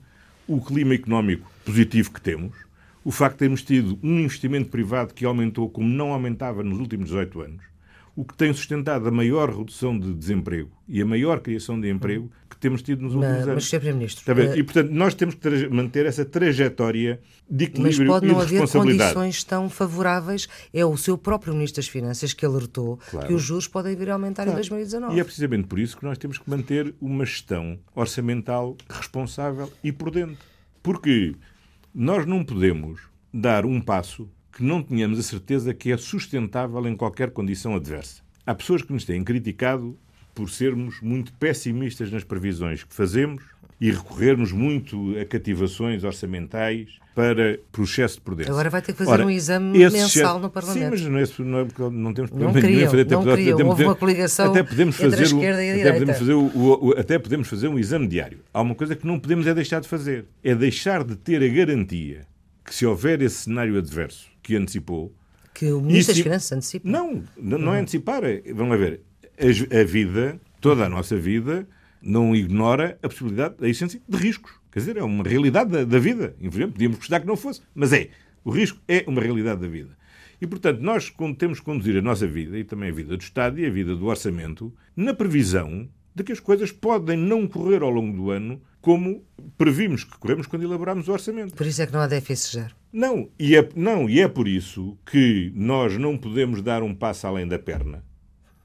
[0.48, 2.56] o clima económico positivo que temos,
[3.04, 7.08] o facto de termos tido um investimento privado que aumentou como não aumentava nos últimos
[7.08, 7.71] 18 anos,
[8.16, 12.30] o que tem sustentado a maior redução de desemprego e a maior criação de emprego
[12.50, 13.56] que temos tido nos últimos mas, anos.
[13.56, 13.78] Mas, Sr.
[13.78, 14.34] Primeiro-Ministro...
[14.34, 14.58] Uh...
[14.58, 19.44] E, portanto, nós temos que manter essa trajetória de equilíbrio mas pode não haver condições
[19.44, 20.48] tão favoráveis.
[20.74, 23.28] É o seu próprio Ministro das Finanças que alertou claro.
[23.28, 24.52] que os juros podem vir a aumentar claro.
[24.52, 25.16] em 2019.
[25.16, 29.92] E é precisamente por isso que nós temos que manter uma gestão orçamental responsável e
[29.92, 30.38] prudente.
[30.84, 31.36] Porque
[31.94, 33.02] nós não podemos
[33.34, 38.22] dar um passo que não tenhamos a certeza que é sustentável em qualquer condição adversa.
[38.46, 39.98] Há pessoas que nos têm criticado
[40.34, 43.44] por sermos muito pessimistas nas previsões que fazemos
[43.80, 48.52] e recorrermos muito a cativações orçamentais para processo de prudência.
[48.52, 50.98] Agora vai ter que fazer Ora, um exame mensal excesso, no Parlamento.
[50.98, 53.02] Sim, mas não, é, não, não temos problema não fazer.
[53.02, 53.56] Até, não queriam.
[53.56, 56.34] Até, Houve uma coligação até podemos fazer entre a esquerda e a até Podemos fazer
[56.34, 58.40] o, o, até podemos fazer um exame diário.
[58.54, 60.26] Há uma coisa que não podemos é deixar de fazer.
[60.44, 62.28] É deixar de ter a garantia
[62.64, 65.14] que se houver esse cenário adverso que antecipou...
[65.54, 66.90] Que o Ministro das Finanças antecipa.
[66.90, 68.24] Não, não, não é antecipar.
[68.24, 69.02] É, vamos lá ver.
[69.38, 71.68] A, a vida, toda a nossa vida,
[72.02, 74.52] não ignora a possibilidade, a essência de riscos.
[74.72, 76.36] Quer dizer, é uma realidade da, da vida.
[76.40, 78.10] Infelizmente, podíamos gostar que não fosse, mas é.
[78.44, 79.96] O risco é uma realidade da vida.
[80.42, 83.60] E, portanto, nós temos que conduzir a nossa vida, e também a vida do Estado
[83.60, 87.90] e a vida do orçamento, na previsão de que as coisas podem não correr ao
[87.90, 89.24] longo do ano como
[89.58, 91.56] previmos que corremos quando elaboramos o orçamento.
[91.56, 92.76] Por isso é que não há déficit zero.
[92.92, 97.28] Não e, é, não, e é por isso que nós não podemos dar um passo
[97.28, 98.04] além da perna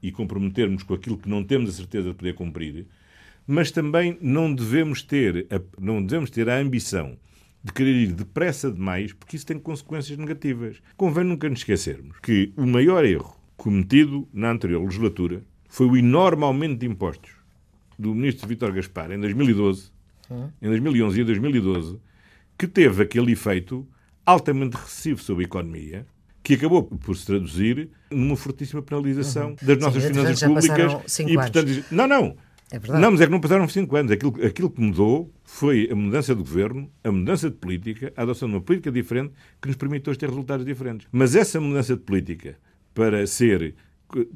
[0.01, 2.87] e comprometermos com aquilo que não temos a certeza de poder cumprir,
[3.45, 7.17] mas também não devemos ter a, não devemos ter a ambição
[7.63, 10.81] de querer ir depressa demais, porque isso tem consequências negativas.
[10.95, 16.43] Convém nunca nos esquecermos que o maior erro cometido na anterior legislatura foi o enorme
[16.43, 17.36] aumento de impostos
[17.97, 19.91] do ministro Vítor Gaspar em 2012,
[20.29, 20.49] hum.
[20.61, 21.99] em 2011 e 2012,
[22.57, 23.87] que teve aquele efeito
[24.25, 26.05] altamente recessivo sobre a economia,
[26.43, 29.55] que acabou por se traduzir numa fortíssima penalização uhum.
[29.61, 31.19] das nossas Sim, finanças públicas.
[31.19, 32.37] E, portanto, não, não.
[32.69, 33.01] É verdade.
[33.01, 34.11] Não, mas é que não passaram cinco anos.
[34.11, 38.49] Aquilo, aquilo que mudou foi a mudança de governo, a mudança de política, a adoção
[38.49, 41.07] de uma política diferente que nos permite hoje ter resultados diferentes.
[41.11, 42.57] Mas essa mudança de política,
[42.93, 43.75] para ser,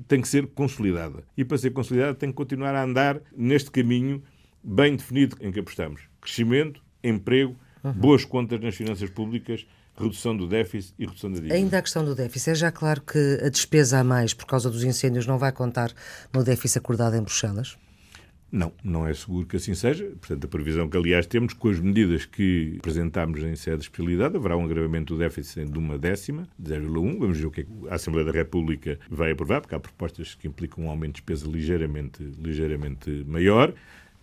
[0.07, 1.23] tem que ser consolidada.
[1.37, 4.21] E para ser consolidada, tem que continuar a andar neste caminho
[4.63, 7.93] bem definido em que apostamos: crescimento, emprego, uhum.
[7.93, 9.65] boas contas nas finanças públicas
[9.97, 11.53] redução do déficit e redução da dívida.
[11.53, 14.69] Ainda a questão do déficit, é já claro que a despesa a mais por causa
[14.69, 15.91] dos incêndios não vai contar
[16.33, 17.77] no déficit acordado em Bruxelas?
[18.51, 20.11] Não, não é seguro que assim seja.
[20.19, 24.35] Portanto, a previsão que, aliás, temos, com as medidas que apresentámos em sede de especialidade,
[24.35, 27.19] haverá um agravamento do déficit de uma décima, de 0,1.
[27.19, 30.35] Vamos ver o que, é que a Assembleia da República vai aprovar, porque há propostas
[30.35, 33.73] que implicam um aumento de despesa ligeiramente, ligeiramente maior.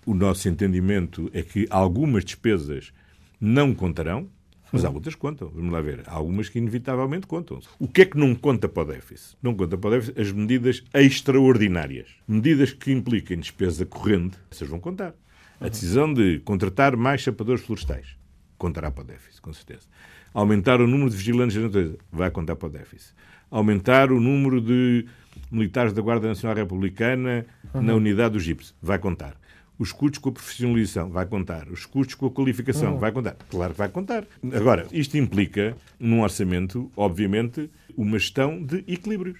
[0.04, 2.92] O nosso entendimento é que algumas despesas
[3.40, 4.28] não contarão,
[4.72, 5.50] mas há outras que contam.
[5.54, 6.02] Vamos lá ver.
[6.06, 7.60] Há algumas que inevitavelmente contam.
[7.78, 9.36] O que é que não conta para o déficit?
[9.42, 12.08] Não conta para o déficit as medidas extraordinárias.
[12.26, 15.14] Medidas que impliquem despesa corrente, essas vão contar.
[15.60, 18.16] A decisão de contratar mais chapadores florestais
[18.56, 19.86] contará para o déficit, com certeza.
[20.34, 23.14] Aumentar o número de vigilantes da natureza vai contar para o déficit.
[23.50, 25.06] Aumentar o número de
[25.50, 27.82] militares da Guarda Nacional Republicana uhum.
[27.82, 29.36] na unidade do GIPS vai contar.
[29.78, 31.68] Os custos com a profissionalização vai contar.
[31.68, 32.98] Os custos com a qualificação uhum.
[32.98, 33.36] vai contar.
[33.48, 34.24] Claro que vai contar.
[34.52, 39.38] Agora, isto implica, num orçamento, obviamente, uma gestão de equilíbrios.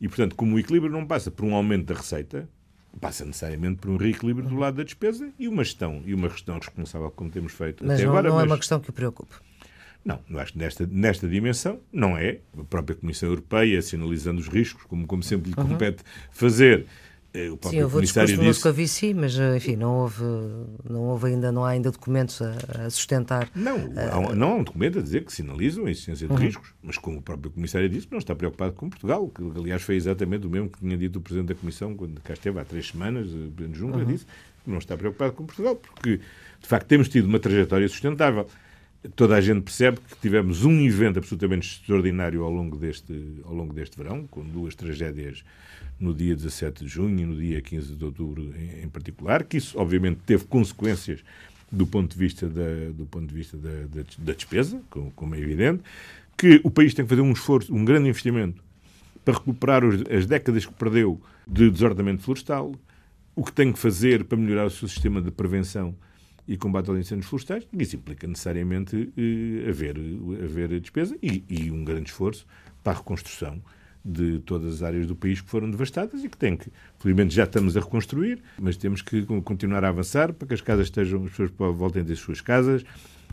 [0.00, 2.48] E, portanto, como o equilíbrio não passa por um aumento da receita,
[3.00, 6.58] passa necessariamente por um reequilíbrio do lado da despesa e uma gestão, e uma gestão
[6.58, 8.28] responsável, como temos feito mas até não, agora.
[8.28, 8.44] Não é mas...
[8.44, 9.34] é uma questão que o preocupe.
[10.04, 12.38] Não, eu acho que nesta, nesta dimensão não é.
[12.56, 15.68] A própria Comissão Europeia, sinalizando os riscos, como, como sempre lhe uhum.
[15.68, 16.86] compete fazer,
[17.36, 18.38] eh, o Sim, houve o discurso disse...
[18.38, 20.24] do Moscovici, mas eh, enfim, não houve,
[20.88, 23.50] não houve ainda, não há ainda documentos a, a sustentar.
[23.54, 26.38] Não, há, não há um documento a dizer que sinalizam a existência de uhum.
[26.38, 29.96] riscos, mas como o próprio Comissário disse, não está preocupado com Portugal, que aliás foi
[29.96, 32.88] exatamente o mesmo que tinha dito o Presidente da Comissão quando cá esteve há três
[32.88, 34.06] semanas, o Presidente Juncker uhum.
[34.06, 34.26] disse
[34.66, 38.46] não está preocupado com Portugal, porque de facto temos tido uma trajetória sustentável.
[39.14, 43.12] Toda a gente percebe que tivemos um evento absolutamente extraordinário ao longo deste,
[43.44, 45.44] ao longo deste verão, com duas tragédias
[45.98, 49.56] no dia 17 de junho e no dia 15 de outubro em, em particular, que
[49.56, 51.22] isso obviamente teve consequências
[51.70, 55.34] do ponto de vista da, do ponto de vista da, da, da despesa, como, como,
[55.34, 55.82] é evidente,
[56.36, 58.62] que o país tem que fazer um esforço, um grande investimento
[59.24, 62.74] para recuperar os, as décadas que perdeu de desordenamento florestal,
[63.34, 65.94] o que tem que fazer para melhorar o seu sistema de prevenção
[66.48, 69.96] e combate aos incêndios florestais, isso implica necessariamente eh, haver,
[70.44, 72.46] haver despesa e, e um grande esforço
[72.82, 73.60] para a reconstrução
[74.04, 77.42] de todas as áreas do país que foram devastadas e que tem que, felizmente já
[77.42, 81.30] estamos a reconstruir, mas temos que continuar a avançar para que as casas estejam, as
[81.30, 82.84] pessoas voltem a ter as suas casas,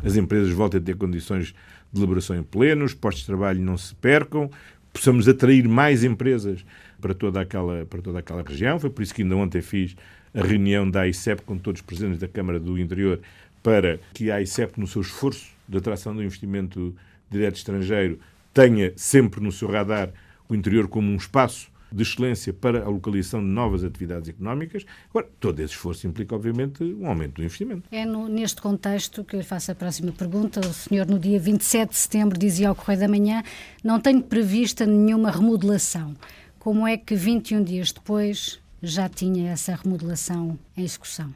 [0.04, 1.54] as empresas voltem a ter condições
[1.92, 4.50] de elaboração em pleno, os postos de trabalho não se percam,
[4.92, 6.66] possamos atrair mais empresas
[7.00, 8.80] para toda aquela, para toda aquela região.
[8.80, 9.96] Foi por isso que ainda ontem fiz
[10.34, 13.20] a reunião da AICEP com todos os presidentes da Câmara do Interior
[13.62, 16.96] para que a AICEP, no seu esforço de atração do investimento
[17.30, 18.20] direto estrangeiro,
[18.54, 20.10] tenha sempre no seu radar
[20.50, 24.84] o interior como um espaço de excelência para a localização de novas atividades económicas.
[25.10, 27.84] Agora, todo esse esforço implica, obviamente, um aumento do investimento.
[27.92, 30.60] É no, neste contexto que eu lhe faço a próxima pergunta.
[30.60, 33.44] O senhor, no dia 27 de setembro, dizia ao Correio da Manhã:
[33.84, 36.16] não tenho prevista nenhuma remodelação.
[36.58, 41.34] Como é que 21 dias depois já tinha essa remodelação em execução?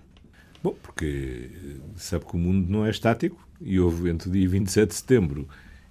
[0.62, 1.50] Bom, porque
[1.96, 5.48] sabe que o mundo não é estático e houve entre o dia 27 de setembro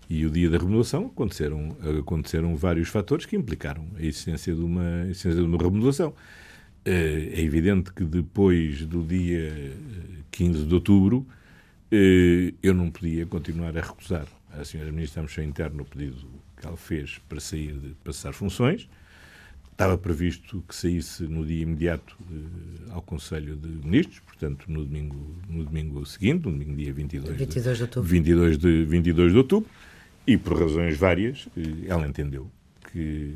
[0.08, 5.04] e o dia da remodelação aconteceram, aconteceram vários fatores que implicaram a existência de uma,
[5.04, 6.14] existência de uma remodelação.
[6.84, 9.72] Eh, é evidente que depois do dia
[10.30, 11.26] 15 de outubro
[11.90, 16.28] eh, eu não podia continuar a recusar à senhora Ministra da Administração Interna o pedido
[16.56, 18.88] que ela fez para sair de passar funções.
[19.76, 25.36] Estava previsto que saísse no dia imediato eh, ao Conselho de Ministros, portanto, no domingo,
[25.50, 28.08] no domingo seguinte, no domingo dia 22, 22 de, outubro.
[28.08, 29.68] 22 de, 22 de outubro.
[30.26, 32.50] E por razões várias, eh, ela entendeu
[32.90, 33.34] que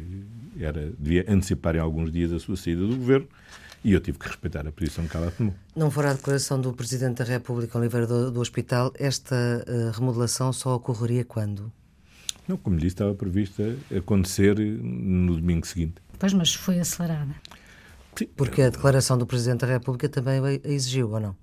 [0.59, 3.29] era, devia antecipar em alguns dias a sua saída do governo
[3.85, 5.55] e eu tive que respeitar a posição que ela tomou.
[5.77, 9.37] Não fora a declaração do Presidente da República, Oliveira do, do Hospital, esta
[9.69, 11.71] uh, remodelação só ocorreria quando?
[12.49, 15.97] Não, como lhe disse, estava prevista acontecer no domingo seguinte.
[16.21, 17.35] Pois, mas foi acelerada.
[18.15, 18.29] Sim.
[18.37, 21.35] Porque a declaração do Presidente da República também a exigiu, ou não?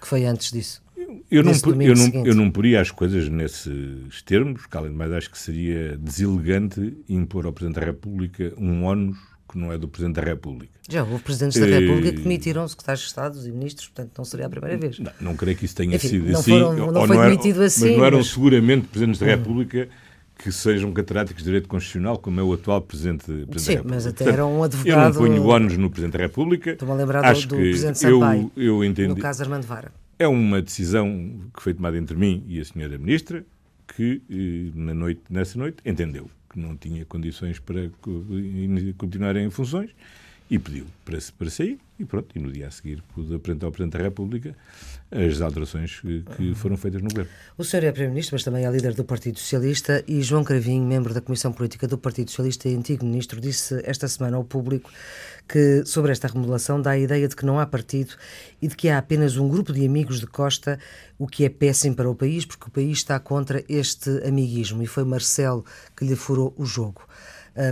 [0.00, 0.82] Que foi antes disso.
[1.30, 5.12] Eu não, eu, não, eu não poria as coisas nesses termos, que além de mais
[5.12, 9.16] acho que seria deselegante impor ao Presidente da República um ónus
[9.48, 10.72] que não é do Presidente da República.
[10.88, 14.46] Já houve Presidentes da República que demitiram secretários de Estado e ministros, portanto não seria
[14.46, 14.98] a primeira vez.
[14.98, 16.50] Não, não creio que isso tenha Enfim, sido não assim.
[16.50, 17.88] Foram, não foi não demitido eram, assim.
[17.88, 18.26] Mas não eram mas...
[18.28, 19.30] seguramente Presidentes da hum.
[20.36, 23.94] Que sejam catedráticos de Direito Constitucional, como é o atual Presidente, presidente Sim, da República.
[23.94, 24.98] mas até Portanto, era um advogado...
[24.98, 26.70] Eu não ponho ónus no Presidente da República.
[26.72, 29.08] Estou-me a lembrar Acho do, do Presidente Sampaio, eu, eu entendi...
[29.08, 29.92] no caso Armando Vara.
[30.18, 33.44] É uma decisão que foi tomada entre mim e a senhora Ministra,
[33.96, 37.90] que eh, na noite, nessa noite entendeu que não tinha condições para
[38.96, 39.90] continuar em funções
[40.54, 43.72] e pediu para, para sair e pronto, e no dia a seguir pude apresentar ao
[43.72, 44.56] Presidente da República
[45.10, 46.00] as alterações
[46.36, 47.30] que foram feitas no governo.
[47.58, 51.12] O senhor é Primeiro-Ministro, mas também é líder do Partido Socialista e João Cravinho, membro
[51.12, 54.90] da Comissão Política do Partido Socialista e antigo Ministro, disse esta semana ao público
[55.48, 58.14] que, sobre esta remodelação, dá a ideia de que não há partido
[58.62, 60.78] e de que há apenas um grupo de amigos de Costa,
[61.18, 64.86] o que é péssimo para o país, porque o país está contra este amiguismo e
[64.86, 65.64] foi Marcelo
[65.96, 67.02] que lhe furou o jogo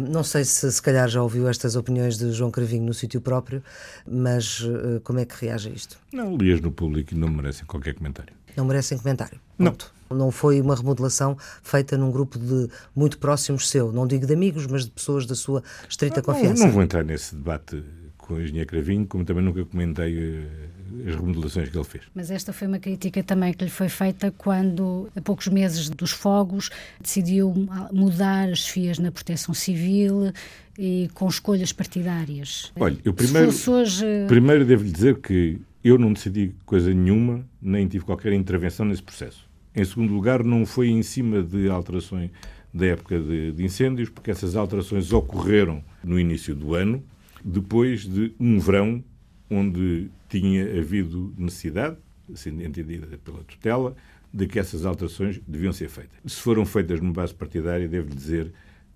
[0.01, 3.63] não sei se se calhar já ouviu estas opiniões de João Cravinho no sítio próprio,
[4.07, 5.99] mas uh, como é que reage a isto?
[6.13, 8.33] Não, lias no público e não merecem qualquer comentário.
[8.57, 9.41] Não merecem comentário?
[9.59, 9.93] Ponto.
[10.09, 10.17] Não.
[10.17, 14.67] Não foi uma remodelação feita num grupo de muito próximos seu, não digo de amigos,
[14.67, 16.61] mas de pessoas da sua estrita não, confiança.
[16.61, 17.83] Não, não vou entrar nesse debate
[18.33, 22.05] com o engenheiro Cravinho, como também nunca comentei uh, as remodelações que ele fez.
[22.15, 26.11] Mas esta foi uma crítica também que lhe foi feita quando, a poucos meses dos
[26.11, 27.53] fogos, decidiu
[27.93, 30.33] mudar as FIAs na proteção civil
[30.79, 32.73] e com escolhas partidárias.
[32.79, 34.07] Olha, eu primeiro, hoje...
[34.27, 39.51] primeiro devo-lhe dizer que eu não decidi coisa nenhuma, nem tive qualquer intervenção nesse processo.
[39.75, 42.31] Em segundo lugar, não foi em cima de alterações
[42.73, 47.03] da época de, de incêndios, porque essas alterações ocorreram no início do ano,
[47.45, 49.03] depois de um verão
[49.51, 51.97] onde tinha havido necessidade,
[52.35, 53.95] sendo entendida pela tutela,
[54.33, 56.19] de que essas alterações deviam ser feitas.
[56.25, 58.53] Se foram feitas numa base partidária, devo dizer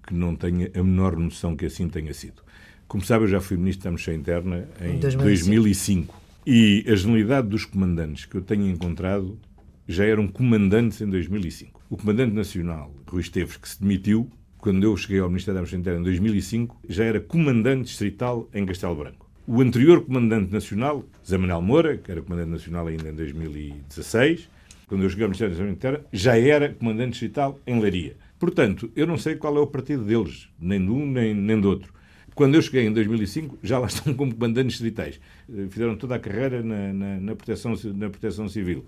[0.06, 2.42] que não tenho a menor noção que assim tenha sido.
[2.88, 5.24] Como sabe, eu já fui Ministro da Administração Interna em 2005.
[5.24, 6.22] 2005.
[6.46, 9.38] E a generalidade dos comandantes que eu tenho encontrado
[9.86, 11.80] já eram comandantes em 2005.
[11.90, 14.30] O comandante nacional, Rui Esteves, que se demitiu,
[14.66, 18.66] quando eu cheguei ao Ministério da Administração Interna em 2005, já era comandante distrital em
[18.66, 19.30] Castelo Branco.
[19.46, 24.50] O anterior comandante nacional, Zé Manuel Moura, que era comandante nacional ainda em 2016,
[24.88, 28.16] quando eu cheguei ao Ministério da Administração Interna, já era comandante distrital em Leiria.
[28.40, 31.68] Portanto, eu não sei qual é o partido deles, nem de um nem, nem do
[31.68, 31.94] outro.
[32.34, 35.20] Quando eu cheguei em 2005, já lá estão como comandantes distritais.
[35.48, 38.84] Eh, fizeram toda a carreira na, na, na, proteção, na proteção civil.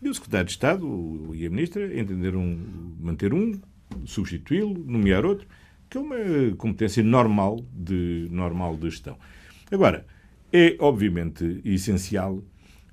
[0.00, 2.58] E o secretário de Estado e a ministra entenderam
[2.98, 3.60] manter um,
[4.04, 5.46] substituí-lo, nomear outro,
[5.88, 9.18] que é uma competência normal de, normal de gestão.
[9.70, 10.06] Agora,
[10.52, 12.42] é obviamente essencial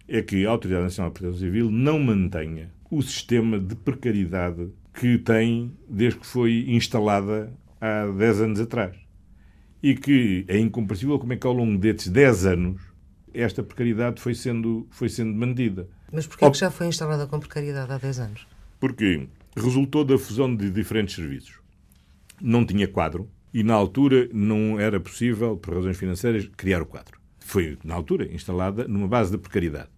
[0.07, 5.17] é que a Autoridade Nacional de Proteção Civil não mantenha o sistema de precariedade que
[5.19, 8.97] tem desde que foi instalada há 10 anos atrás.
[9.81, 12.81] E que é incompreensível como é que ao longo desses 10 anos
[13.33, 15.87] esta precariedade foi sendo, foi sendo mantida.
[16.11, 18.47] Mas porquê é que já foi instalada com precariedade há 10 anos?
[18.79, 19.27] Porque
[19.59, 21.59] resultou da fusão de diferentes serviços.
[22.41, 27.19] Não tinha quadro e, na altura, não era possível, por razões financeiras, criar o quadro.
[27.39, 29.89] Foi, na altura, instalada numa base de precariedade.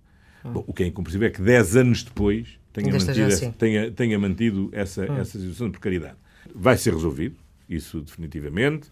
[0.43, 0.54] Hum.
[0.54, 3.45] Bom, o que é incompreensível é que 10 anos depois tenha mantido, assim.
[3.45, 5.17] essa, tenha, tenha mantido essa, hum.
[5.17, 6.15] essa situação de precariedade.
[6.56, 7.36] Vai ser resolvido,
[7.69, 8.89] isso definitivamente.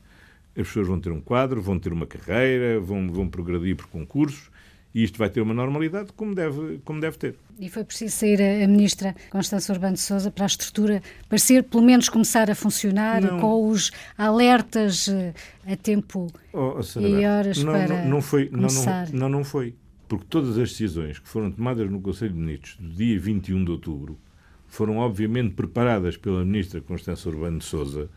[0.56, 4.50] As pessoas vão ter um quadro, vão ter uma carreira, vão, vão progredir por concursos
[4.94, 7.36] e isto vai ter uma normalidade como deve, como deve ter.
[7.60, 11.84] E foi preciso sair a, ministra Constança Urbano de Sousa para a estrutura parecer, pelo
[11.84, 13.40] menos, começar a funcionar não.
[13.40, 15.34] com os alertas eh,
[15.68, 19.10] a tempo oh, oh, e horas não, para não, não foi, começar.
[19.12, 19.76] Não, não, não foi
[20.10, 23.72] porque todas as decisões que foram tomadas no Conselho de Ministros do dia 21 de
[23.72, 24.20] outubro
[24.68, 28.10] foram obviamente preparadas pela ministra Constança Urbano de Souza,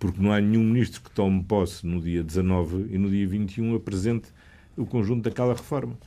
[0.00, 3.76] porque não há nenhum ministro que tome posse no dia 19 e no dia 21
[3.76, 4.28] apresente
[4.78, 5.98] o conjunto daquela reforma.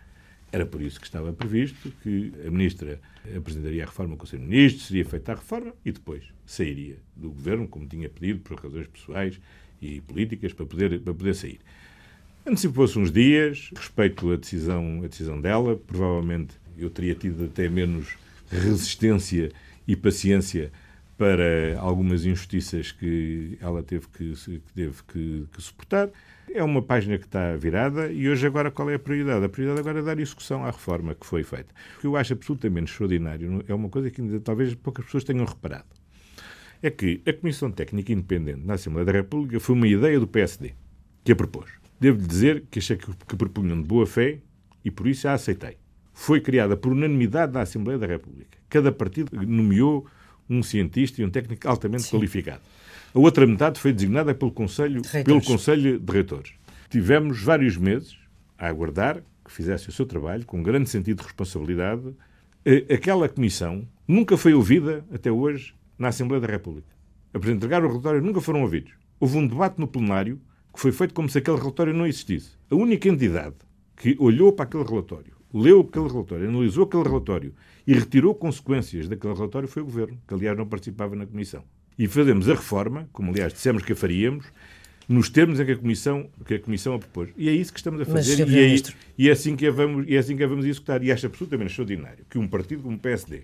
[0.52, 3.00] Era por isso que estava previsto que a ministra
[3.38, 7.30] apresentaria a reforma ao Conselho de Ministros, seria feita a reforma e depois sairia do
[7.30, 9.40] governo, como tinha pedido, por razões pessoais
[9.82, 11.60] e políticas, para poder, para poder sair.
[12.46, 18.18] Antecipou-se uns dias, respeito a decisão, a decisão dela, provavelmente eu teria tido até menos
[18.50, 19.52] resistência
[19.88, 20.72] e paciência
[21.18, 26.10] para algumas injustiças que ela teve que, que teve que, que, suportar.
[26.54, 29.46] É uma página que está virada e hoje agora qual é a prioridade?
[29.46, 31.74] A prioridade agora é dar execução à reforma que foi feita.
[31.98, 35.46] O que eu acho absolutamente extraordinário é uma coisa que ainda talvez poucas pessoas tenham
[35.46, 35.86] reparado.
[36.82, 40.74] É que a Comissão Técnica Independente na Assembleia da República foi uma ideia do PSD
[41.24, 41.70] que a propôs.
[42.00, 44.40] Devo dizer que achei que, que propunham de boa fé
[44.84, 45.78] e por isso a aceitei.
[46.14, 48.58] Foi criada por unanimidade da Assembleia da República.
[48.68, 50.06] Cada partido nomeou
[50.50, 52.18] um cientista e um técnico altamente Sim.
[52.18, 52.62] qualificado.
[53.14, 56.54] A outra metade foi designada pelo Conselho, de pelo Conselho de Reitores.
[56.90, 58.18] Tivemos vários meses
[58.58, 62.16] a aguardar que fizesse o seu trabalho, com grande sentido de responsabilidade.
[62.94, 66.88] Aquela comissão nunca foi ouvida, até hoje, na Assembleia da República.
[67.34, 68.94] Para entregar o relatório, nunca foram ouvidos.
[69.20, 70.40] Houve um debate no plenário
[70.74, 72.52] que foi feito como se aquele relatório não existisse.
[72.70, 73.56] A única entidade
[73.98, 77.54] que olhou para aquele relatório, leu aquele relatório, analisou aquele relatório
[77.86, 81.64] e retirou consequências daquele relatório foi o Governo, que aliás não participava na Comissão.
[82.02, 84.46] E fazemos a reforma, como aliás dissemos que a faríamos,
[85.08, 87.30] nos termos em que a Comissão, que a, comissão a propôs.
[87.38, 88.76] E é isso que estamos a fazer e é,
[89.20, 91.04] e, é, assim que a vamos, e é assim que vamos executar.
[91.04, 93.44] E acho absolutamente extraordinário que um partido como o PSD,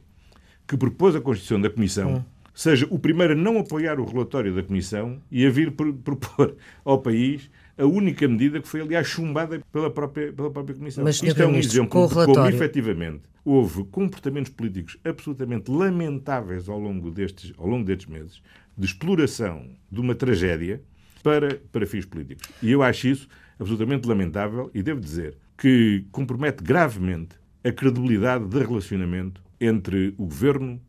[0.68, 2.24] que propôs a Constituição da Comissão, hum
[2.58, 7.00] seja o primeiro a não apoiar o relatório da Comissão e a vir propor ao
[7.00, 11.04] país a única medida que foi, aliás, chumbada pela própria, pela própria Comissão.
[11.04, 17.12] Mas, Isto é um exemplo de como, efetivamente, houve comportamentos políticos absolutamente lamentáveis ao longo
[17.12, 18.42] destes, ao longo destes meses,
[18.78, 20.82] de exploração de uma tragédia
[21.24, 22.48] para, para fins políticos.
[22.62, 23.28] E eu acho isso
[23.60, 30.80] absolutamente lamentável e devo dizer que compromete gravemente a credibilidade de relacionamento entre o Governo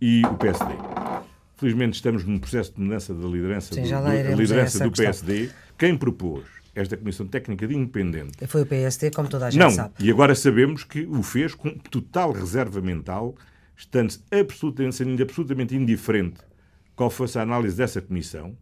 [0.00, 0.74] e o PSD.
[1.56, 5.50] Felizmente estamos num processo de mudança da liderança, Sim, do, da liderança do PSD.
[5.78, 8.46] Quem propôs esta Comissão Técnica de Independente...
[8.46, 9.94] Foi o PSD, como toda a gente Não, sabe.
[10.00, 13.36] e agora sabemos que o fez com total reserva mental,
[13.76, 16.40] estando absolutamente, sendo absolutamente indiferente
[16.96, 18.56] qual fosse a análise dessa Comissão,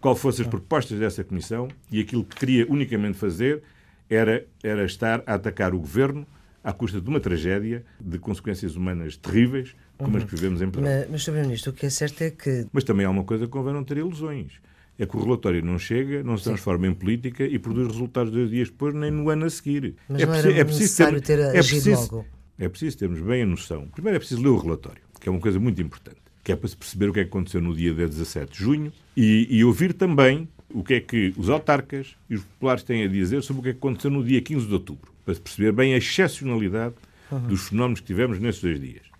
[0.00, 3.62] qual fossem as propostas dessa Comissão, e aquilo que queria unicamente fazer
[4.10, 6.26] era, era estar a atacar o Governo
[6.62, 10.18] à custa de uma tragédia de consequências humanas terríveis, como uhum.
[10.18, 10.98] as que vivemos em Portugal.
[11.00, 11.32] Mas, mas, Sr.
[11.32, 12.66] Ministro, o que é certo é que...
[12.72, 14.52] Mas também há uma coisa que convém não ter ilusões.
[14.98, 16.92] É que o relatório não chega, não se transforma Sim.
[16.92, 19.96] em política e produz resultados dois dias depois, nem no ano a seguir.
[20.08, 22.26] Mas é não era é preciso necessário ter, ter é preciso, logo?
[22.58, 23.88] é preciso termos bem a noção.
[23.88, 26.68] Primeiro é preciso ler o relatório, que é uma coisa muito importante, que é para
[26.68, 29.94] se perceber o que é que aconteceu no dia 17 de junho e, e ouvir
[29.94, 33.62] também o que é que os autarcas e os populares têm a dizer sobre o
[33.62, 36.94] que é que aconteceu no dia 15 de outubro, para se perceber bem a excepcionalidade
[37.30, 37.46] uhum.
[37.46, 39.13] dos fenómenos que tivemos nesses dois dias.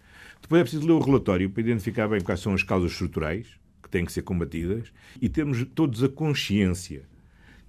[0.44, 3.46] Depois é preciso ler o relatório para identificar bem quais são as causas estruturais
[3.82, 7.08] que têm que ser combatidas e termos todos a consciência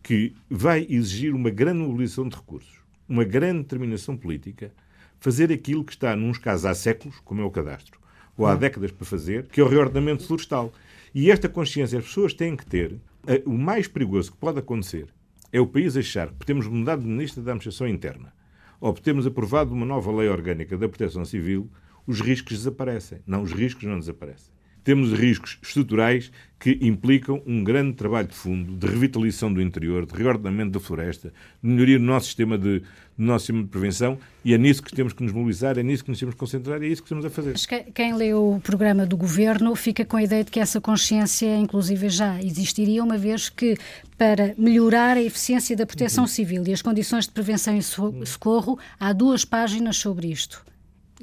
[0.04, 4.74] que vai exigir uma grande mobilização de recursos, uma grande determinação política,
[5.22, 7.98] fazer aquilo que está, nos casos, há séculos, como é o cadastro,
[8.38, 8.60] ou há uhum.
[8.60, 10.74] décadas para fazer, que é o reordenamento florestal.
[11.14, 13.00] E esta consciência as pessoas têm que ter.
[13.46, 15.08] O mais perigoso que pode acontecer
[15.50, 18.34] é o país achar que temos mudado de ministro da Administração Interna
[18.82, 21.70] ou por termos aprovado uma nova lei orgânica da proteção civil,
[22.08, 23.20] os riscos desaparecem.
[23.26, 24.56] Não, os riscos não desaparecem.
[24.86, 30.14] Temos riscos estruturais que implicam um grande trabalho de fundo, de revitalização do interior, de
[30.14, 32.86] reordenamento da floresta, de melhoria do nosso sistema de, do
[33.18, 36.12] nosso sistema de prevenção e é nisso que temos que nos mobilizar, é nisso que
[36.12, 37.56] nos temos que concentrar e é isso que estamos a fazer.
[37.96, 42.08] Quem lê o programa do Governo fica com a ideia de que essa consciência, inclusive,
[42.08, 43.76] já existiria, uma vez que
[44.20, 46.28] para melhorar a eficiência da proteção uhum.
[46.28, 50.64] civil e as condições de prevenção e socorro, há duas páginas sobre isto.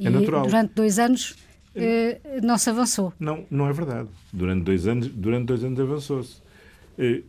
[0.05, 0.42] É e natural.
[0.42, 1.36] durante dois anos
[1.74, 3.12] eh, não se avançou.
[3.18, 4.09] Não, não é verdade.
[4.32, 6.42] Durante dois anos, durante dois anos avançou-se.
[6.98, 7.22] Eh,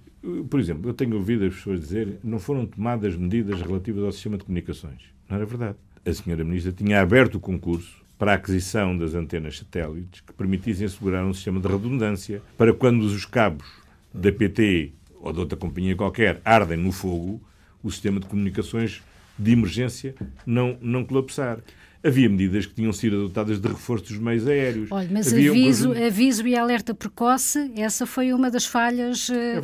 [0.50, 4.38] por exemplo, eu tenho ouvido as pessoas dizer não foram tomadas medidas relativas ao sistema
[4.38, 5.02] de comunicações.
[5.30, 5.78] Não era verdade.
[6.06, 10.86] A senhora Ministra tinha aberto o concurso para a aquisição das antenas satélites que permitissem
[10.86, 13.66] assegurar um sistema de redundância para quando os cabos
[14.14, 17.42] da PT ou de outra companhia qualquer ardem no fogo,
[17.82, 19.02] o sistema de comunicações
[19.38, 20.14] de emergência
[20.46, 21.60] não, não colapsar
[22.04, 24.92] havia medidas que tinham sido adotadas de reforço dos meios aéreos.
[24.92, 29.60] Olha, mas aviso, um aviso e alerta precoce, essa foi uma das falhas é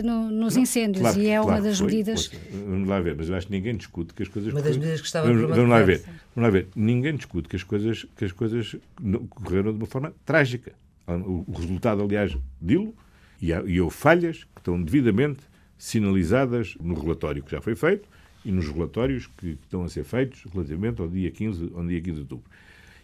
[0.00, 2.30] uh, no, nos incêndios claro, e é claro uma das foi, medidas.
[2.50, 4.52] vamos lá ver, mas eu acho que ninguém discute que as coisas.
[4.52, 6.02] Uma das medidas que estava vamos, vamos lá ver,
[6.34, 8.76] vamos lá ver, ninguém discute que as coisas que as coisas
[9.30, 10.72] correram de uma forma trágica.
[11.06, 12.92] O, o resultado, aliás, dilo
[13.40, 15.40] e, há, e houve falhas que estão devidamente
[15.78, 18.08] sinalizadas no relatório que já foi feito
[18.46, 22.14] e nos relatórios que estão a ser feitos relativamente ao dia 15, ao dia 15
[22.14, 22.44] de outubro.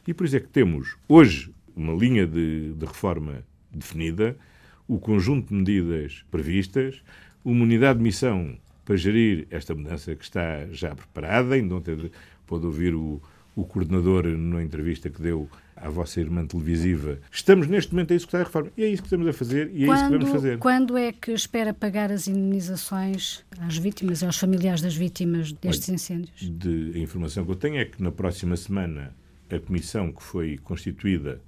[0.06, 4.36] E por isso é que temos hoje uma linha de, de reforma definida,
[4.86, 7.02] o conjunto de medidas previstas,
[7.44, 11.56] uma unidade de missão para gerir esta mudança que está já preparada.
[11.56, 12.10] Ainda ontem
[12.46, 13.20] pode ouvir o,
[13.54, 18.40] o coordenador, na entrevista que deu à vossa irmã televisiva, estamos neste momento a executar
[18.40, 18.70] a reforma.
[18.76, 20.58] E é isso que estamos a fazer e é quando, isso que vamos fazer.
[20.58, 25.88] Quando é que espera pagar as indemnizações às vítimas e aos familiares das vítimas destes
[25.88, 26.40] Olha, incêndios?
[26.40, 29.14] De, a informação que eu tenho é que na próxima semana
[29.50, 31.40] a comissão que foi constituída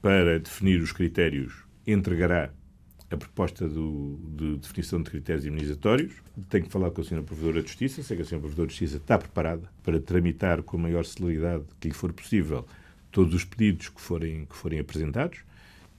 [0.00, 2.50] para definir os critérios entregará
[3.10, 6.12] a proposta do, de definição de critérios imunizatórios.
[6.48, 7.22] Tenho que falar com a Sra.
[7.22, 8.02] Provedora de Justiça.
[8.02, 8.38] Sei que a Sra.
[8.38, 12.64] Provedora de Justiça está preparada para tramitar com a maior celeridade que lhe for possível
[13.10, 15.40] todos os pedidos que forem, que forem apresentados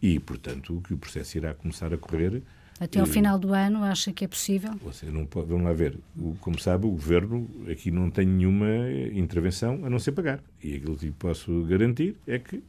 [0.01, 2.41] e, portanto, que o processo irá começar a correr.
[2.79, 4.71] Até ao uh, final do ano, acha que é possível?
[4.83, 5.99] Você não pode, vamos lá ver.
[6.17, 8.67] O, como sabe, o Governo aqui não tem nenhuma
[9.13, 10.41] intervenção a não ser pagar.
[10.63, 12.63] E aquilo que lhe posso garantir é que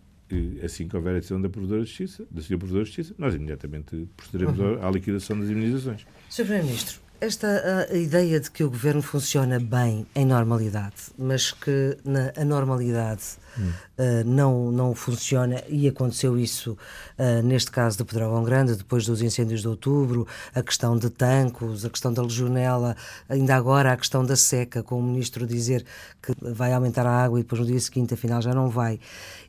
[0.63, 2.59] assim que houver a decisão da Provedora de Justiça, da Sra.
[2.59, 4.87] Provedora de Justiça, nós imediatamente procederemos uhum.
[4.87, 6.07] à liquidação das imunizações.
[6.29, 6.45] Sr.
[6.45, 12.33] Primeiro-Ministro, esta a, ideia de que o governo funciona bem em normalidade, mas que na
[12.37, 13.23] anormalidade
[13.57, 13.71] hum.
[13.97, 16.77] uh, não, não funciona, e aconteceu isso
[17.17, 21.85] uh, neste caso de Pedrógão Grande, depois dos incêndios de outubro, a questão de tancos,
[21.85, 22.97] a questão da legionela,
[23.29, 25.85] ainda agora a questão da seca, com o ministro dizer
[26.21, 28.99] que vai aumentar a água e depois no dia seguinte, afinal, já não vai.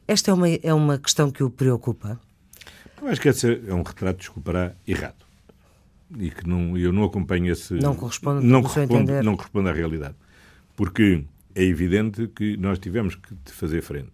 [0.08, 2.20] Esta é uma, é uma questão que o preocupa?
[3.01, 5.24] Eu acho que esse é um retrato, desculpará, errado
[6.18, 7.74] e que não, eu não acompanho esse.
[7.76, 10.16] Não corresponde, não corresponde, não corresponde à realidade.
[10.76, 11.24] Porque
[11.56, 14.14] é evidente que nós tivemos que fazer frente,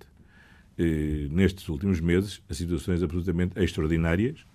[0.78, 4.46] eh, nestes últimos meses, a situações absolutamente extraordinárias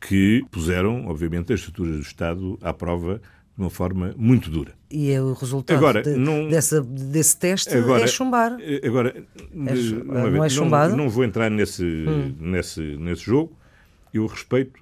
[0.00, 3.20] que puseram, obviamente, as estruturas do Estado à prova
[3.56, 4.74] de uma forma muito dura.
[4.90, 8.56] E é o resultado agora, de, não, dessa, desse teste agora, é chumbar.
[8.60, 9.22] Eh, agora, é,
[9.52, 10.90] não, é chumbado?
[10.96, 12.34] Não, não, vou entrar nesse, hum.
[12.38, 13.56] nesse, nesse jogo.
[14.12, 14.80] Eu respeito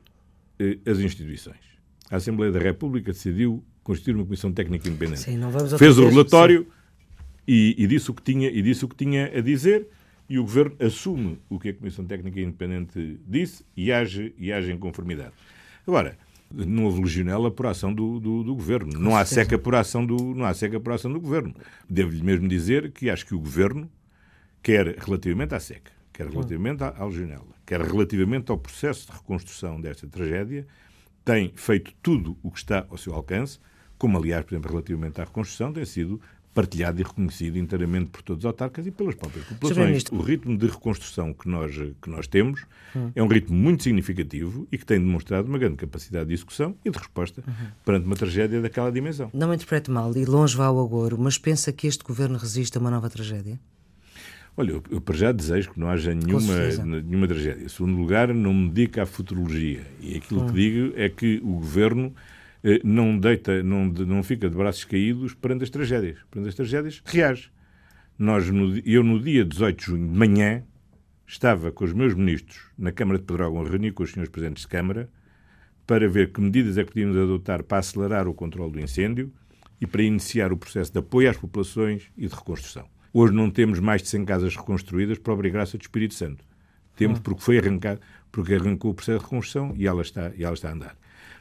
[0.58, 1.70] eh, as instituições
[2.10, 5.20] a Assembleia da República decidiu constituir uma comissão técnica independente.
[5.20, 6.66] Sim, não vamos Fez o relatório
[7.46, 9.86] e, e, disse o que tinha, e disse o que tinha a dizer
[10.28, 14.72] e o Governo assume o que a Comissão Técnica Independente disse e age, e age
[14.72, 15.32] em conformidade.
[15.86, 16.16] Agora,
[16.52, 18.98] não houve legionela por ação do, do, do Governo.
[18.98, 21.54] não há, seca por ação do, não há seca por ação do Governo.
[21.88, 23.90] Devo-lhe mesmo dizer que acho que o Governo,
[24.62, 29.80] quer relativamente à seca, quer relativamente à, à legionela, quer relativamente ao processo de reconstrução
[29.80, 30.66] desta tragédia,
[31.24, 33.58] tem feito tudo o que está ao seu alcance,
[33.96, 36.20] como aliás, por exemplo, relativamente à reconstrução, tem sido
[36.52, 40.04] partilhado e reconhecido inteiramente por todos os autarcas e pelas próprias populações.
[40.10, 43.10] O ritmo de reconstrução que nós, que nós temos hum.
[43.14, 46.90] é um ritmo muito significativo e que tem demonstrado uma grande capacidade de execução e
[46.90, 47.66] de resposta uhum.
[47.84, 49.30] perante uma tragédia daquela dimensão.
[49.32, 52.76] Não me interprete mal, e longe vá o agouro, mas pensa que este governo resiste
[52.76, 53.58] a uma nova tragédia?
[54.56, 56.54] Olha, eu, eu para já desejo que não haja nenhuma,
[57.02, 57.64] nenhuma tragédia.
[57.64, 59.86] Em segundo lugar, não me dedico à futurologia.
[60.00, 60.46] E aquilo hum.
[60.48, 62.12] que digo é que o governo
[62.84, 66.18] não deita, não, não fica de braços caídos perante as tragédias.
[66.30, 67.50] Perante as tragédias, reage.
[68.18, 70.62] Nós, no, eu, no dia 18 de junho, de manhã,
[71.26, 74.64] estava com os meus ministros na Câmara de Pedrógão a reunir com os senhores presidentes
[74.64, 75.08] de Câmara
[75.86, 79.32] para ver que medidas é que podíamos adotar para acelerar o controle do incêndio
[79.80, 82.86] e para iniciar o processo de apoio às populações e de reconstrução.
[83.12, 86.44] Hoje não temos mais de 100 casas reconstruídas por obra e graça do Espírito Santo.
[86.94, 87.22] Temos hum.
[87.22, 88.00] porque foi arrancado,
[88.30, 90.99] porque arrancou o processo de reconstrução e ela está, e ela está a andar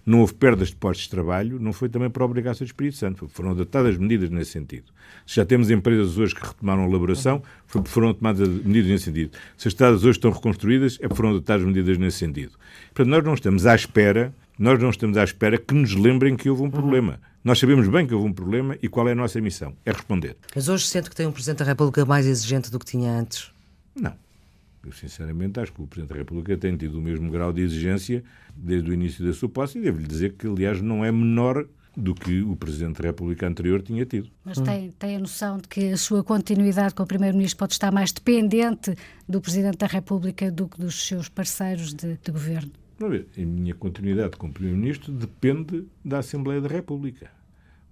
[0.09, 3.27] não houve perdas de postos de trabalho, não foi também por obrigação do Espírito Santo.
[3.27, 4.91] Foram adotadas medidas nesse sentido.
[5.23, 9.37] Se já temos empresas hoje que retomaram a elaboração, foram tomadas medidas nesse sentido.
[9.55, 12.53] Se as estradas hoje estão reconstruídas, é foram adotadas medidas nesse sentido.
[12.91, 16.49] Portanto, nós não estamos à espera, nós não estamos à espera que nos lembrem que
[16.49, 17.19] houve um problema.
[17.43, 19.75] Nós sabemos bem que houve um problema e qual é a nossa missão?
[19.85, 20.35] É responder.
[20.55, 23.51] Mas hoje sente que tem um Presidente da República mais exigente do que tinha antes?
[23.95, 24.13] Não.
[24.83, 28.23] Eu, sinceramente, acho que o Presidente da República tem tido o mesmo grau de exigência
[28.55, 32.15] desde o início da sua posse e devo-lhe dizer que, aliás, não é menor do
[32.15, 34.29] que o Presidente da República anterior tinha tido.
[34.43, 37.91] Mas tem, tem a noção de que a sua continuidade com o Primeiro-Ministro pode estar
[37.91, 38.95] mais dependente
[39.27, 42.71] do Presidente da República do que dos seus parceiros de, de governo?
[42.99, 47.31] Não, a minha continuidade com o Primeiro-Ministro depende da Assembleia da República.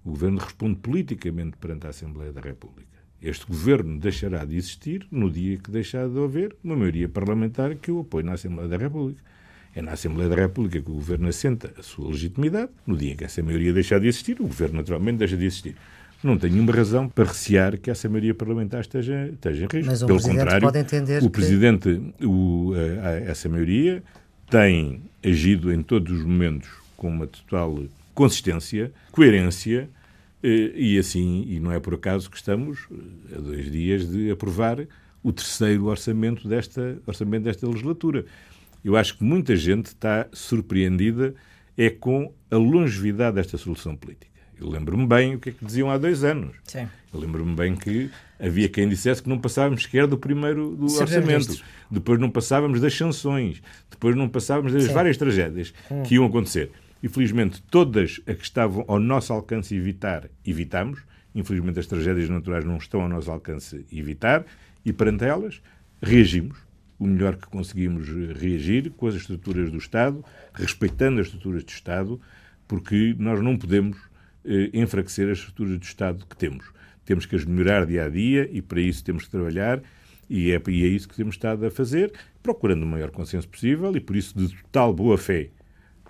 [0.04, 2.97] O Governo responde politicamente perante a Assembleia da República.
[3.20, 7.90] Este governo deixará de existir no dia que deixar de haver uma maioria parlamentar que
[7.90, 9.20] o apoie na Assembleia da República.
[9.74, 12.70] É na Assembleia da República que o governo assenta a sua legitimidade.
[12.86, 15.76] No dia que essa maioria deixar de existir, o governo naturalmente deixa de existir.
[16.22, 19.90] Não tem nenhuma razão para recear que essa maioria parlamentar esteja, esteja em risco.
[19.90, 21.30] Mas o Pelo Presidente contrário, pode entender o que...
[21.30, 24.02] Presidente, o, a, a, essa maioria,
[24.50, 29.88] tem agido em todos os momentos com uma total consistência, coerência
[30.42, 34.86] e assim, e não é por acaso que estamos eh, a dois dias de aprovar
[35.22, 38.24] o terceiro orçamento desta, orçamento desta legislatura.
[38.84, 41.34] Eu acho que muita gente está surpreendida
[41.76, 44.28] é com a longevidade desta solução política.
[44.60, 46.56] Eu lembro-me bem o que é que diziam há dois anos.
[46.64, 46.88] Sim.
[47.12, 48.10] Eu lembro-me bem que
[48.40, 51.62] havia quem dissesse que não passávamos sequer do primeiro do orçamento.
[51.90, 53.62] Depois não passávamos das sanções.
[53.88, 54.92] Depois não passávamos das Sim.
[54.92, 56.02] várias tragédias hum.
[56.02, 56.72] que iam acontecer.
[57.02, 61.00] Infelizmente, todas as que estavam ao nosso alcance evitar, evitamos.
[61.34, 64.44] Infelizmente, as tragédias naturais não estão ao nosso alcance evitar.
[64.84, 65.62] E perante elas,
[66.02, 66.58] reagimos
[66.98, 68.08] o melhor que conseguimos
[68.40, 72.20] reagir com as estruturas do Estado, respeitando as estruturas do Estado,
[72.66, 73.96] porque nós não podemos
[74.44, 76.72] eh, enfraquecer as estruturas do Estado que temos.
[77.04, 79.80] Temos que as melhorar dia a dia e para isso temos que trabalhar
[80.28, 83.96] e é, e é isso que temos estado a fazer, procurando o maior consenso possível
[83.96, 85.48] e por isso de total boa fé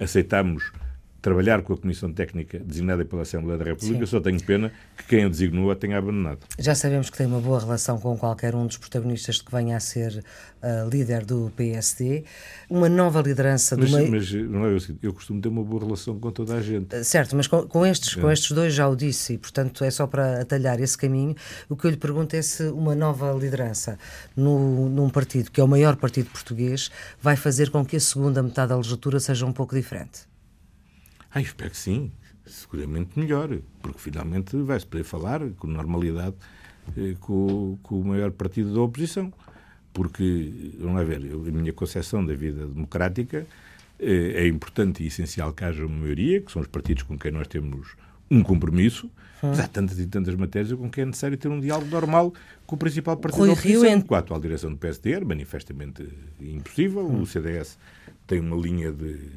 [0.00, 0.72] aceitamos
[1.20, 4.10] trabalhar com a Comissão Técnica designada pela Assembleia da República, Sim.
[4.10, 6.40] só tenho pena que quem a designou a tenha abandonado.
[6.58, 9.80] Já sabemos que tem uma boa relação com qualquer um dos protagonistas que venha a
[9.80, 10.24] ser
[10.62, 12.24] uh, líder do PSD.
[12.70, 14.10] Uma nova liderança mas, do meio...
[14.10, 16.94] Mas não é o seguinte, eu costumo ter uma boa relação com toda a gente.
[16.94, 18.20] Uh, certo, mas com, com estes, é.
[18.20, 21.34] com estes dois já o disse, e portanto é só para atalhar esse caminho.
[21.68, 23.98] O que eu lhe pergunto é se uma nova liderança
[24.36, 26.90] no, num partido que é o maior partido português
[27.20, 30.27] vai fazer com que a segunda metade da legislatura seja um pouco diferente.
[31.30, 32.10] Ah, espero que sim,
[32.46, 33.50] seguramente melhor,
[33.82, 36.36] porque finalmente vai-se poder falar com normalidade
[36.96, 39.32] eh, com, com, o maior partido da oposição.
[39.92, 43.46] Porque, vamos lá ver, a minha concepção da vida democrática
[43.98, 47.32] eh, é importante e essencial que haja uma maioria, que são os partidos com quem
[47.32, 47.96] nós temos
[48.30, 49.06] um compromisso,
[49.42, 49.48] hum.
[49.48, 52.32] mas há tantas e tantas matérias com que é necessário ter um diálogo normal
[52.66, 53.96] com o principal partido Rui da oposição.
[53.96, 56.08] Rio, com a atual direção do PSD manifestamente
[56.40, 57.06] impossível.
[57.06, 57.22] Hum.
[57.22, 57.78] O CDS
[58.26, 59.30] tem uma linha de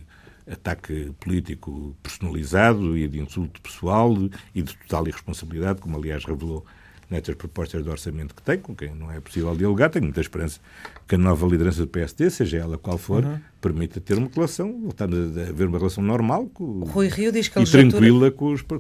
[0.52, 4.14] ataque político personalizado e de insulto pessoal
[4.54, 6.66] e de total irresponsabilidade, como aliás revelou
[7.12, 9.90] nestas propostas de orçamento que tem, com quem não é possível dialogar.
[9.90, 10.60] Tenho muita esperança
[11.06, 13.38] que a nova liderança do PSD, seja ela qual for, uhum.
[13.60, 17.58] permita ter uma relação, voltando a haver uma relação normal com, Rui Rio diz que
[17.58, 17.88] a legislatura...
[17.88, 18.80] e tranquila com, os, com, a,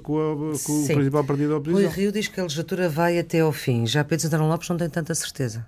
[0.65, 1.89] com o principal partido da oposição.
[1.89, 3.85] Rui Rio diz que a legislatura vai até ao fim.
[3.85, 5.65] Já Pedro Santana Lopes não tem tanta certeza.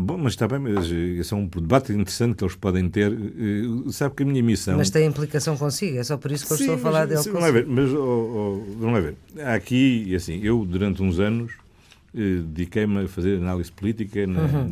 [0.00, 3.12] Bom, mas está bem, mas esse é um debate interessante que eles podem ter.
[3.12, 4.78] Eh, sabe que a minha missão.
[4.78, 7.22] Mas tem implicação consigo, é só por isso que eu sim, estou a falar dele.
[7.22, 9.14] Sim, vamos ver, mas oh, oh, vamos lá ver.
[9.44, 11.69] Há aqui, assim, eu durante uns anos eh,
[12.12, 14.70] dediquei-me a fazer análise política na, uhum.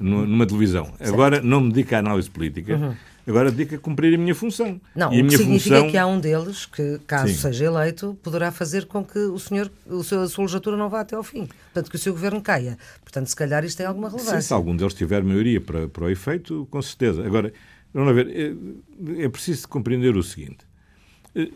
[0.00, 0.86] numa, numa, televisão.
[0.96, 1.12] Certo.
[1.12, 2.94] Agora não me dedico à análise política, uhum.
[3.26, 4.80] agora dedico a cumprir a minha função.
[4.94, 5.90] Não, e o que significa função...
[5.90, 7.38] que há um deles que, caso Sim.
[7.38, 11.00] seja eleito, poderá fazer com que o senhor, o seu, a sua legislatura não vá
[11.00, 11.46] até ao fim.
[11.46, 12.78] Portanto, que o seu governo caia.
[13.02, 14.40] Portanto, se calhar isto tem alguma relevância.
[14.40, 17.24] Sim, se algum deles tiver maioria para, para o efeito, com certeza.
[17.26, 17.52] Agora,
[17.92, 20.64] vamos ver, é, é preciso compreender o seguinte.
[21.34, 21.50] Eh,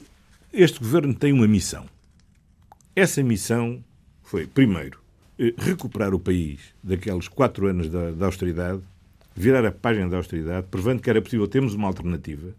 [0.52, 1.86] este governo tem uma missão.
[2.94, 3.82] Essa missão
[4.22, 5.03] foi, primeiro, eh,
[5.58, 8.80] recuperar o país daqueles quatro anos da, da austeridade,
[9.34, 12.54] virar a página da austeridade, provando que era possível termos uma alternativa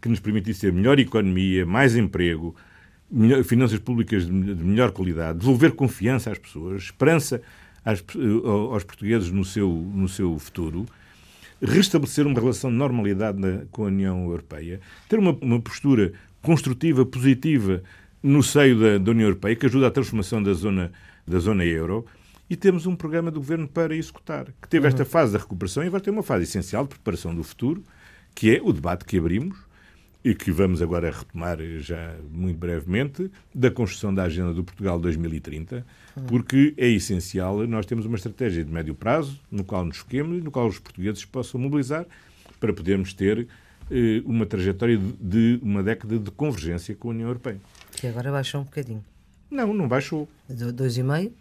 [0.00, 2.54] que nos permitisse ter melhor economia, mais emprego,
[3.10, 7.40] melhor, finanças públicas de, de, melhor qualidade, devolver confiança às pessoas, esperança
[7.84, 10.86] às, eh, aos portugueses no seu, no seu futuro,
[11.60, 16.12] restabelecer uma relação de normalidade na, com a União Europeia, ter uma, uma postura
[16.42, 17.82] construtiva, positiva
[18.22, 20.92] no seio da, da União Europeia, que ajuda à transformação da zona,
[21.26, 22.06] da zona euro,
[22.48, 25.08] e temos um programa do governo para executar, que teve esta uhum.
[25.08, 27.82] fase da recuperação e vai ter uma fase essencial de preparação do futuro,
[28.34, 29.58] que é o debate que abrimos
[30.24, 35.86] e que vamos agora retomar já muito brevemente, da construção da Agenda do Portugal 2030,
[36.16, 36.24] uhum.
[36.24, 40.40] porque é essencial nós temos uma estratégia de médio prazo, no qual nos foquemos e
[40.40, 42.06] no qual os portugueses possam mobilizar
[42.58, 43.46] para podermos ter
[43.90, 47.60] eh, uma trajetória de uma década de convergência com a União Europeia.
[47.92, 49.04] Que agora baixou um bocadinho.
[49.50, 50.28] Não, não baixou.
[50.48, 51.32] Dois e meio?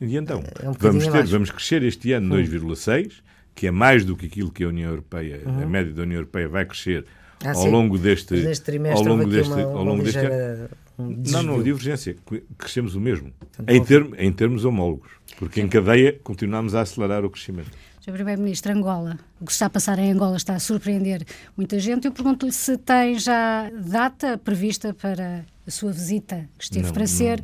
[0.00, 3.14] E então, é um vamos, ter, vamos crescer este ano 2,6,
[3.54, 5.62] que é mais do que aquilo que a União Europeia, uhum.
[5.62, 7.04] a média da União Europeia vai crescer
[7.44, 7.70] ah, ao sim.
[7.70, 10.68] longo deste ao longo deste, uma, ao longo deste ano.
[10.98, 12.16] Não, não, divergência,
[12.56, 13.32] crescemos o mesmo,
[13.68, 17.70] em, term, em termos homólogos, porque em cadeia continuamos a acelerar o crescimento.
[18.00, 18.12] Sr.
[18.12, 21.24] Primeiro-Ministro, Angola, o que está a passar em Angola está a surpreender
[21.56, 22.06] muita gente.
[22.06, 27.02] Eu pergunto-lhe se tem já data prevista para a sua visita, que esteve não, para
[27.02, 27.06] não.
[27.06, 27.42] ser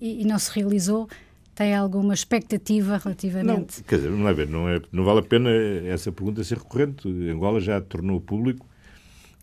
[0.00, 1.08] e, e, não se realizou.
[1.54, 3.78] Tem alguma expectativa relativamente?
[3.78, 5.50] Não, quer dizer, não, é não, é, não vale a pena
[5.86, 7.06] essa pergunta ser recorrente.
[7.08, 8.66] Angola já tornou público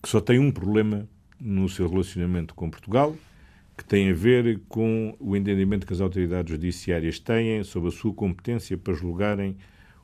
[0.01, 1.07] que só tem um problema
[1.39, 3.15] no seu relacionamento com Portugal,
[3.77, 8.13] que tem a ver com o entendimento que as autoridades judiciárias têm sobre a sua
[8.13, 9.55] competência para julgarem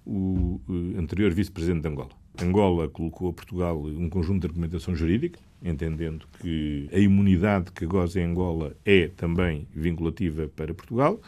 [0.06, 0.62] o
[0.97, 2.12] anterior vice-presidente de Angola.
[2.41, 8.20] Angola colocou a Portugal um conjunto de argumentação jurídica, entendendo que a imunidade que goza
[8.20, 11.20] em Angola é também vinculativa para Portugal.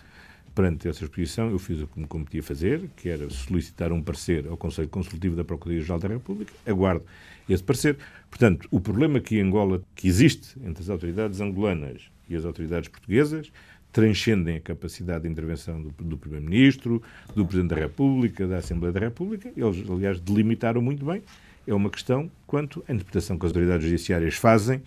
[0.57, 4.47] Perante essa exposição, eu fiz o que me competia fazer, que era solicitar um parecer
[4.47, 6.51] ao Conselho Consultivo da Procuradoria-Geral da República.
[6.65, 7.05] Aguardo
[7.47, 7.95] esse parecer.
[8.27, 13.51] Portanto, o problema que Angola, que existe entre as autoridades angolanas e as autoridades portuguesas,
[13.91, 17.03] transcendem a capacidade de intervenção do, do Primeiro-Ministro,
[17.35, 19.51] do Presidente da República, da Assembleia da República.
[19.55, 21.21] Eles, aliás, delimitaram muito bem.
[21.67, 24.81] É uma questão quanto à interpretação que as autoridades judiciárias fazem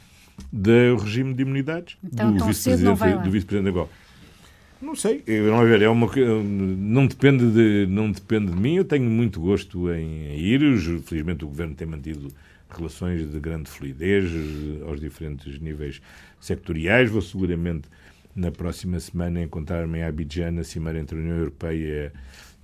[0.52, 3.88] do regime de imunidades então, do vice-presidente do de Angola.
[4.80, 6.10] Não sei, eu, não, ver, é uma,
[6.42, 10.60] não, depende de, não depende de mim, eu tenho muito gosto em, ir,
[11.02, 12.28] felizmente o Governo tem mantido
[12.70, 16.00] relações de grande fluidez eh, aos diferentes níveis
[16.40, 17.88] sectoriais, vou seguramente
[18.34, 22.12] na próxima semana encontrar-me em Abidjan, na cimeira entre a União Europeia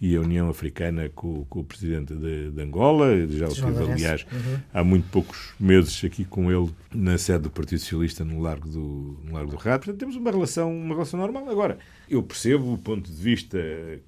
[0.01, 3.27] e a União Africana com, com o presidente de, de, Angola.
[3.29, 4.59] Já o tive, aliás, uhum.
[4.73, 9.19] há muito poucos meses aqui com ele na sede do Partido Socialista no Largo do,
[9.25, 9.85] no Largo do Rato.
[9.85, 11.49] Portanto, temos uma relação, uma relação normal.
[11.49, 13.59] Agora, eu percebo o ponto de vista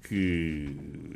[0.07, 0.75] que,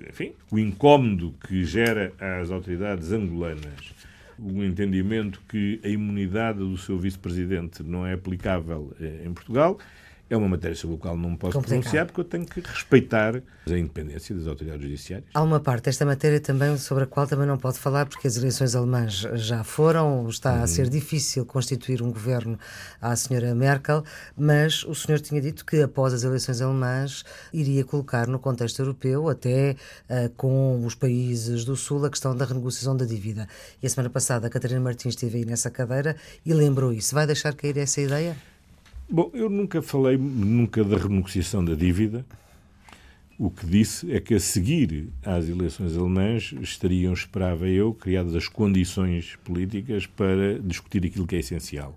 [0.09, 3.93] enfim, o incómodo que gera às autoridades angolanas
[4.39, 9.77] o entendimento que a imunidade do seu vice-presidente não é aplicável eh, em Portugal
[10.33, 11.81] é uma matéria sobre a qual não posso Complicado.
[11.81, 15.29] pronunciar porque eu tenho que respeitar a independência das autoridades judiciárias.
[15.33, 18.35] Há uma parte desta matéria também sobre a qual também não pode falar porque as
[18.35, 20.63] eleições alemãs já foram, está uhum.
[20.63, 22.57] a ser difícil constituir um governo
[22.99, 24.03] à senhora Merkel,
[24.35, 27.23] mas o senhor tinha dito que após as eleições alemãs
[27.53, 29.75] iria colocar no contexto europeu, até
[30.09, 33.47] uh, com os países do Sul, a questão da renegociação da dívida.
[33.81, 37.13] E a semana passada a Catarina Martins esteve aí nessa cadeira e lembrou isso.
[37.13, 38.35] Vai deixar cair essa ideia?
[39.13, 42.25] Bom, eu nunca falei nunca da renegociação da dívida.
[43.37, 48.47] O que disse é que a seguir às eleições alemãs estariam, esperava eu, criadas as
[48.47, 51.95] condições políticas para discutir aquilo que é essencial,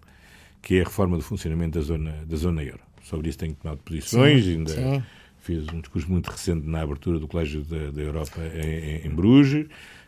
[0.61, 2.83] que é a reforma do funcionamento da zona, da zona euro.
[3.03, 5.03] Sobre isso tenho tomado posições, sim, ainda sim.
[5.39, 9.67] fiz um discurso muito recente na abertura do Colégio da, da Europa em, em Bruges.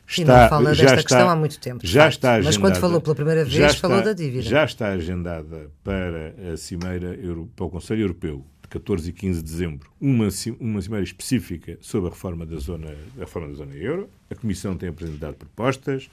[0.09, 1.87] Está, não fala desta está, questão há muito tempo.
[1.87, 2.13] Já facto.
[2.15, 4.43] está agendada, Mas quando falou pela primeira vez, está, falou da dívida.
[4.43, 7.19] Já está agendada para a Cimeira,
[7.55, 10.29] para o Conselho Europeu, de 14 e 15 de dezembro, uma,
[10.59, 14.09] uma cimeira específica sobre a reforma da zona, a reforma da zona euro.
[14.31, 16.09] A Comissão tem apresentado propostas.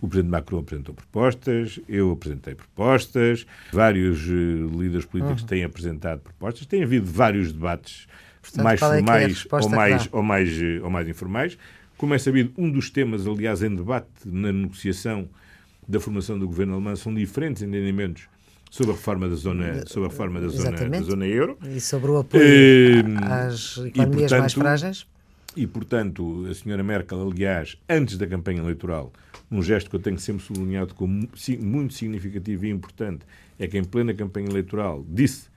[0.00, 5.48] O Presidente Macron apresentou propostas, eu apresentei propostas, vários uh, líderes políticos uhum.
[5.48, 8.06] têm apresentado propostas, tem havido vários debates
[8.40, 11.58] Portanto, mais é, é formais ou mais, ou, mais, ou mais informais.
[12.00, 15.28] Como é sabido, um dos temas, aliás, em debate na negociação
[15.86, 18.26] da formação do governo alemão são diferentes entendimentos
[18.70, 21.58] sobre a reforma da zona, sobre a reforma da zona, da zona euro.
[21.68, 25.06] E sobre o apoio eh, às economias e, portanto, mais frágeis.
[25.54, 29.12] E, portanto, a senhora Merkel, aliás, antes da campanha eleitoral,
[29.50, 31.28] um gesto que eu tenho sempre sublinhado como
[31.58, 33.26] muito significativo e importante,
[33.58, 35.50] é que em plena campanha eleitoral disse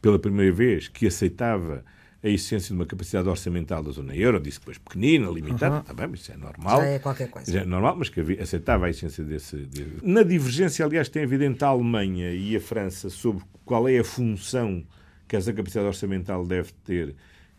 [0.00, 1.84] pela primeira vez que aceitava
[2.22, 5.82] a essência de uma capacidade orçamental da zona euro, disse depois pequenina, limitada, uhum.
[5.82, 6.80] tá bem, isso é normal.
[6.80, 7.50] Já é qualquer coisa.
[7.50, 9.96] Já é normal, mas que aceitava a essência desse, desse.
[10.02, 14.04] Na divergência, aliás, tem havido entre a Alemanha e a França sobre qual é a
[14.04, 14.84] função
[15.26, 17.14] que essa capacidade orçamental deve ter.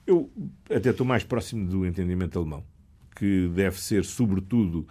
[0.06, 0.30] Eu
[0.70, 2.64] até estou mais próximo do entendimento alemão,
[3.16, 4.88] que deve ser, sobretudo,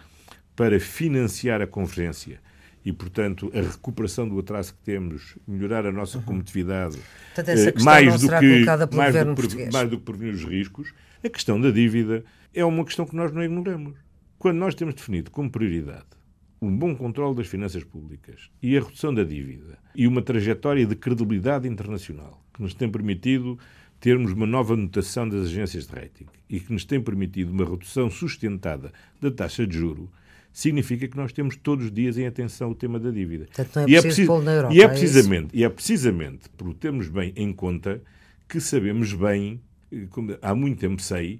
[0.53, 2.41] para financiar a convergência
[2.83, 6.23] e, portanto, a recuperação do atraso que temos, melhorar a nossa uhum.
[6.23, 6.97] competitividade,
[7.35, 8.65] portanto, eh, mais, do que,
[8.95, 12.23] mais, do que, mais do que prevenir os riscos, a questão da dívida
[12.53, 13.95] é uma questão que nós não ignoramos.
[14.39, 16.21] Quando nós temos definido como prioridade
[16.61, 20.95] um bom controle das finanças públicas e a redução da dívida e uma trajetória de
[20.95, 23.57] credibilidade internacional que nos tem permitido
[23.99, 28.11] termos uma nova notação das agências de rating e que nos tem permitido uma redução
[28.11, 30.11] sustentada da taxa de juro,
[30.53, 33.47] significa que nós temos todos os dias em atenção o tema da dívida.
[33.55, 36.49] Portanto, não é e, preciso é na Europa, e é precisamente, é e é precisamente
[36.49, 38.01] por termos bem em conta
[38.47, 39.61] que sabemos bem,
[40.09, 41.39] como há muito tempo sei,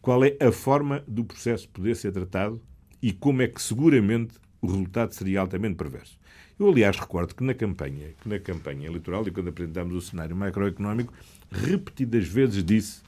[0.00, 2.60] qual é a forma do processo poder ser tratado
[3.00, 6.18] e como é que seguramente o resultado seria altamente perverso.
[6.58, 10.34] Eu, aliás, recordo que na campanha, que na campanha eleitoral e quando apresentámos o cenário
[10.34, 11.12] macroeconómico,
[11.50, 13.02] repetidas vezes disse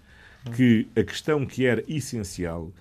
[0.55, 2.72] que a questão que era essencial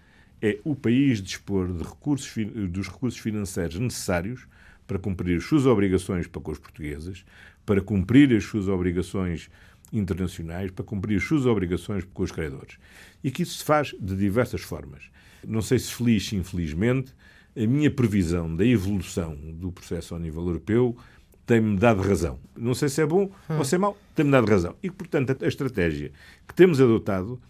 [0.41, 2.33] é o país dispor de recursos,
[2.69, 4.47] dos recursos financeiros necessários
[4.87, 7.23] para cumprir as suas obrigações para com os portugueses,
[7.65, 9.49] para cumprir as suas obrigações
[9.91, 12.77] internacionais, para cumprir as suas obrigações com os credores.
[13.23, 15.03] E que isso se faz de diversas formas.
[15.45, 17.13] Não sei se feliz, infelizmente,
[17.55, 20.97] a minha previsão da evolução do processo ao nível europeu
[21.45, 22.39] tem-me dado razão.
[22.55, 23.57] Não sei se é bom hum.
[23.57, 24.75] ou se é mau, tem-me dado razão.
[24.83, 26.11] E, portanto, a estratégia
[26.47, 27.41] que temos adotado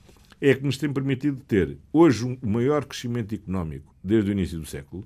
[0.41, 4.59] é que nos tem permitido ter, hoje, o um maior crescimento económico desde o início
[4.59, 5.05] do século,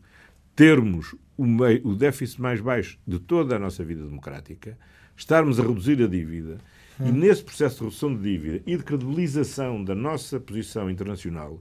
[0.55, 4.77] termos o, meio, o déficit mais baixo de toda a nossa vida democrática,
[5.17, 6.57] estarmos a reduzir a dívida
[6.99, 7.07] hum.
[7.07, 11.59] e, nesse processo de redução de dívida e de credibilização da nossa posição internacional,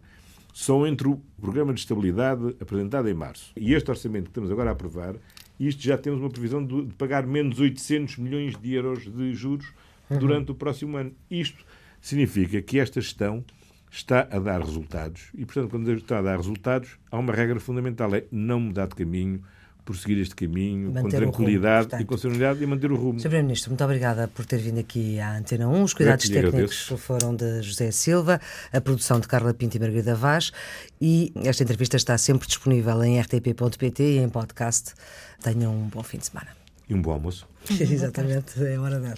[0.53, 4.71] são entre o programa de estabilidade apresentado em março e este orçamento que estamos agora
[4.71, 5.17] a aprovar,
[5.59, 9.67] isto já temos uma previsão de, de pagar menos 800 milhões de euros de juros
[10.11, 10.19] uhum.
[10.19, 11.13] durante o próximo ano.
[11.31, 11.65] Isto
[12.01, 13.45] significa que esta gestão
[13.93, 15.29] está a dar resultados.
[15.35, 18.95] E, portanto, quando está a dar resultados, há uma regra fundamental: é não mudar de
[18.95, 19.43] caminho,
[19.85, 23.19] prosseguir este caminho manter com tranquilidade rumo, e com serenidade e manter o rumo.
[23.19, 23.25] Sr.
[23.25, 25.83] Primeiro-Ministro, muito obrigada por ter vindo aqui à Antena 1.
[25.83, 28.41] Os cuidados técnicos foram de José Silva,
[28.73, 30.53] a produção de Carla Pinto e Margarida Vaz.
[31.01, 34.95] E esta entrevista está sempre disponível em rtp.pt e em podcast.
[35.43, 36.49] Tenham um bom fim de semana.
[36.89, 37.47] E um bom almoço.
[37.71, 39.15] Exatamente, é hora dela.